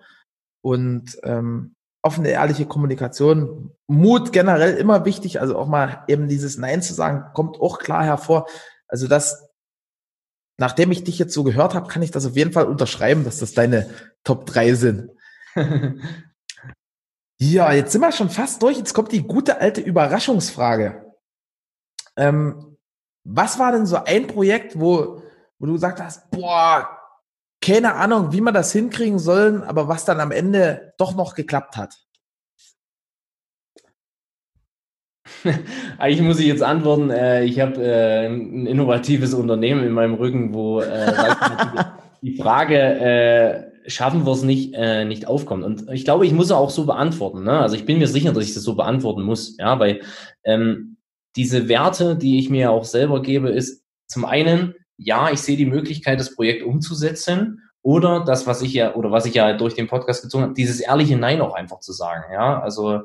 [0.63, 5.39] Und ähm, offene, ehrliche Kommunikation, Mut generell immer wichtig.
[5.39, 8.47] Also auch mal eben dieses Nein zu sagen, kommt auch klar hervor.
[8.87, 9.49] Also das,
[10.57, 13.37] nachdem ich dich jetzt so gehört habe, kann ich das auf jeden Fall unterschreiben, dass
[13.37, 13.89] das deine
[14.23, 15.11] Top 3 sind.
[17.39, 18.77] ja, jetzt sind wir schon fast durch.
[18.77, 21.13] Jetzt kommt die gute alte Überraschungsfrage.
[22.15, 22.77] Ähm,
[23.23, 25.21] was war denn so ein Projekt, wo,
[25.59, 27.00] wo du gesagt hast, boah,
[27.61, 31.77] keine Ahnung, wie man das hinkriegen sollen, aber was dann am Ende doch noch geklappt
[31.77, 31.95] hat?
[35.97, 40.53] Eigentlich muss ich jetzt antworten, äh, ich habe äh, ein innovatives Unternehmen in meinem Rücken,
[40.53, 41.23] wo äh,
[42.21, 45.63] die Frage, schaffen wir es nicht, nicht aufkommt.
[45.63, 47.43] Und ich glaube, ich muss auch so beantworten.
[47.43, 47.59] Ne?
[47.59, 50.01] Also ich bin mir sicher, dass ich das so beantworten muss, ja, weil
[50.43, 50.97] ähm,
[51.35, 55.65] diese Werte, die ich mir auch selber gebe, ist zum einen, ja, ich sehe die
[55.65, 59.87] Möglichkeit, das Projekt umzusetzen oder das, was ich ja, oder was ich ja durch den
[59.87, 62.31] Podcast gezogen habe, dieses ehrliche Nein auch einfach zu sagen.
[62.31, 63.01] Ja, also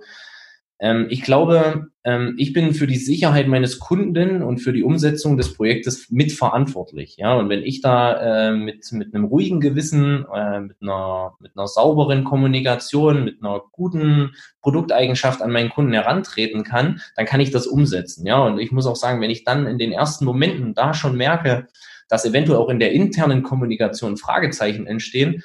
[0.79, 5.39] ähm, ich glaube, ähm, ich bin für die Sicherheit meines Kunden und für die Umsetzung
[5.39, 7.17] des Projektes mitverantwortlich.
[7.17, 11.53] Ja, und wenn ich da äh, mit, mit einem ruhigen Gewissen, äh, mit, einer, mit
[11.57, 17.51] einer sauberen Kommunikation, mit einer guten Produkteigenschaft an meinen Kunden herantreten kann, dann kann ich
[17.51, 18.27] das umsetzen.
[18.27, 21.17] Ja, und ich muss auch sagen, wenn ich dann in den ersten Momenten da schon
[21.17, 21.69] merke,
[22.09, 25.43] dass eventuell auch in der internen Kommunikation Fragezeichen entstehen,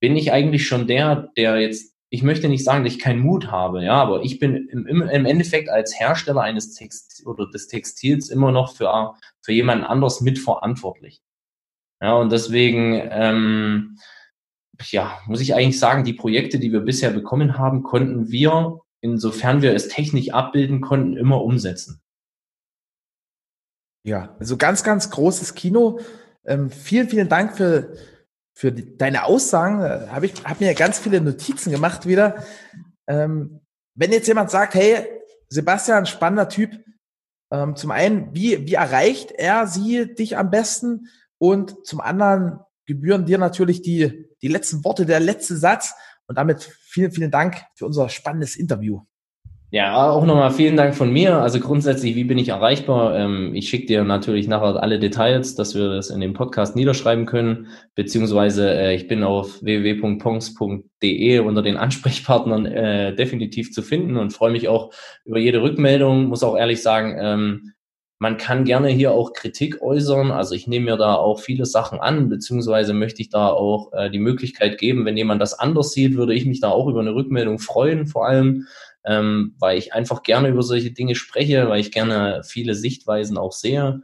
[0.00, 3.50] bin ich eigentlich schon der, der jetzt ich möchte nicht sagen, dass ich keinen Mut
[3.50, 8.30] habe, ja, aber ich bin im, im Endeffekt als Hersteller eines Text oder des Textils
[8.30, 11.20] immer noch für, für jemanden anders mitverantwortlich.
[12.00, 13.98] Ja, und deswegen, ähm,
[14.90, 19.60] ja, muss ich eigentlich sagen, die Projekte, die wir bisher bekommen haben, konnten wir, insofern
[19.60, 22.00] wir es technisch abbilden konnten, immer umsetzen.
[24.04, 26.00] Ja, also ganz, ganz großes Kino.
[26.46, 27.94] Ähm, vielen, vielen Dank für
[28.56, 29.82] für die, deine Aussagen.
[29.82, 32.42] Äh, habe ich hab mir ganz viele Notizen gemacht wieder.
[33.06, 33.60] Ähm,
[33.94, 35.06] wenn jetzt jemand sagt, hey,
[35.48, 36.72] Sebastian, spannender Typ,
[37.52, 41.08] ähm, zum einen, wie, wie erreicht er sie dich am besten?
[41.38, 45.94] Und zum anderen gebühren dir natürlich die, die letzten Worte, der letzte Satz.
[46.26, 49.02] Und damit vielen, vielen Dank für unser spannendes Interview.
[49.70, 51.38] Ja, auch nochmal vielen Dank von mir.
[51.38, 53.16] Also grundsätzlich, wie bin ich erreichbar?
[53.16, 57.26] Ähm, ich schicke dir natürlich nachher alle Details, dass wir das in dem Podcast niederschreiben
[57.26, 64.32] können, beziehungsweise äh, ich bin auf www.pongs.de unter den Ansprechpartnern äh, definitiv zu finden und
[64.32, 64.92] freue mich auch
[65.24, 66.26] über jede Rückmeldung.
[66.26, 67.72] Muss auch ehrlich sagen, ähm,
[68.18, 70.30] man kann gerne hier auch Kritik äußern.
[70.30, 74.10] Also ich nehme mir da auch viele Sachen an, beziehungsweise möchte ich da auch äh,
[74.10, 77.14] die Möglichkeit geben, wenn jemand das anders sieht, würde ich mich da auch über eine
[77.14, 78.66] Rückmeldung freuen, vor allem
[79.06, 83.52] ähm, weil ich einfach gerne über solche Dinge spreche, weil ich gerne viele Sichtweisen auch
[83.52, 84.02] sehe.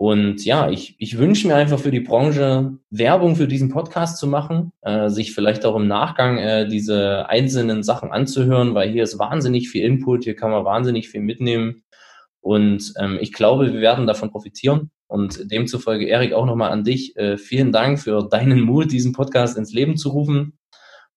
[0.00, 4.28] Und ja, ich, ich wünsche mir einfach für die Branche Werbung für diesen Podcast zu
[4.28, 9.18] machen, äh, sich vielleicht auch im Nachgang äh, diese einzelnen Sachen anzuhören, weil hier ist
[9.18, 11.82] wahnsinnig viel Input, hier kann man wahnsinnig viel mitnehmen.
[12.40, 14.90] Und ähm, ich glaube, wir werden davon profitieren.
[15.08, 17.16] Und demzufolge, Erik, auch nochmal an dich.
[17.16, 20.58] Äh, vielen Dank für deinen Mut, diesen Podcast ins Leben zu rufen.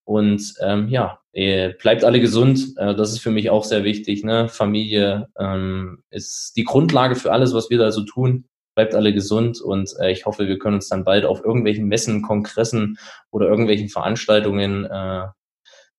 [0.04, 2.74] Und ähm, ja, bleibt alle gesund.
[2.76, 4.24] Äh, das ist für mich auch sehr wichtig.
[4.24, 4.48] Ne?
[4.48, 8.44] Familie ähm, ist die Grundlage für alles, was wir da so tun.
[8.74, 12.22] Bleibt alle gesund und äh, ich hoffe, wir können uns dann bald auf irgendwelchen Messen,
[12.22, 12.98] Kongressen
[13.30, 15.26] oder irgendwelchen Veranstaltungen äh,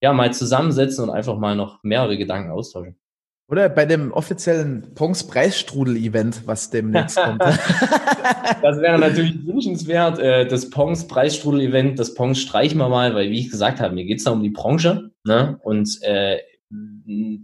[0.02, 2.98] ja mal zusammensetzen und einfach mal noch mehrere Gedanken austauschen.
[3.54, 7.39] Oder bei dem offiziellen Pongs Preisstrudel-Event, was demnächst kommt.
[8.64, 10.18] das wäre natürlich wünschenswert.
[10.18, 14.06] Äh, das Pongs Preisstrudel-Event, das Pongs streichen wir mal, weil, wie ich gesagt habe, mir
[14.06, 15.12] geht es da um die Branche.
[15.24, 15.60] Ne?
[15.62, 16.39] Und äh,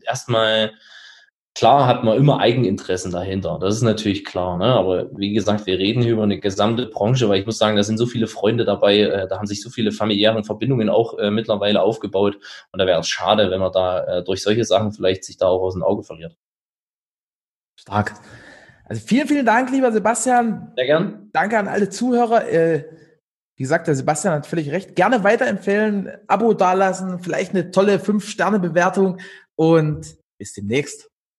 [0.03, 0.71] erstmal
[1.55, 4.57] Klar hat man immer Eigeninteressen dahinter, das ist natürlich klar.
[4.57, 4.65] Ne?
[4.65, 7.83] Aber wie gesagt, wir reden hier über eine gesamte Branche, weil ich muss sagen, da
[7.83, 11.31] sind so viele Freunde dabei, äh, da haben sich so viele familiäre Verbindungen auch äh,
[11.31, 12.37] mittlerweile aufgebaut.
[12.71, 15.47] Und da wäre es schade, wenn man da äh, durch solche Sachen vielleicht sich da
[15.47, 16.37] auch aus dem Auge verliert.
[17.75, 18.13] Stark.
[18.85, 20.71] Also vielen, vielen Dank, lieber Sebastian.
[20.75, 21.29] Sehr gern.
[21.33, 22.47] Danke an alle Zuhörer.
[22.47, 22.85] Äh,
[23.55, 24.95] wie gesagt, der Sebastian hat völlig recht.
[24.95, 29.19] Gerne weiterempfehlen, Abo dalassen, vielleicht eine tolle 5-Sterne-Bewertung
[29.55, 31.08] und bis demnächst.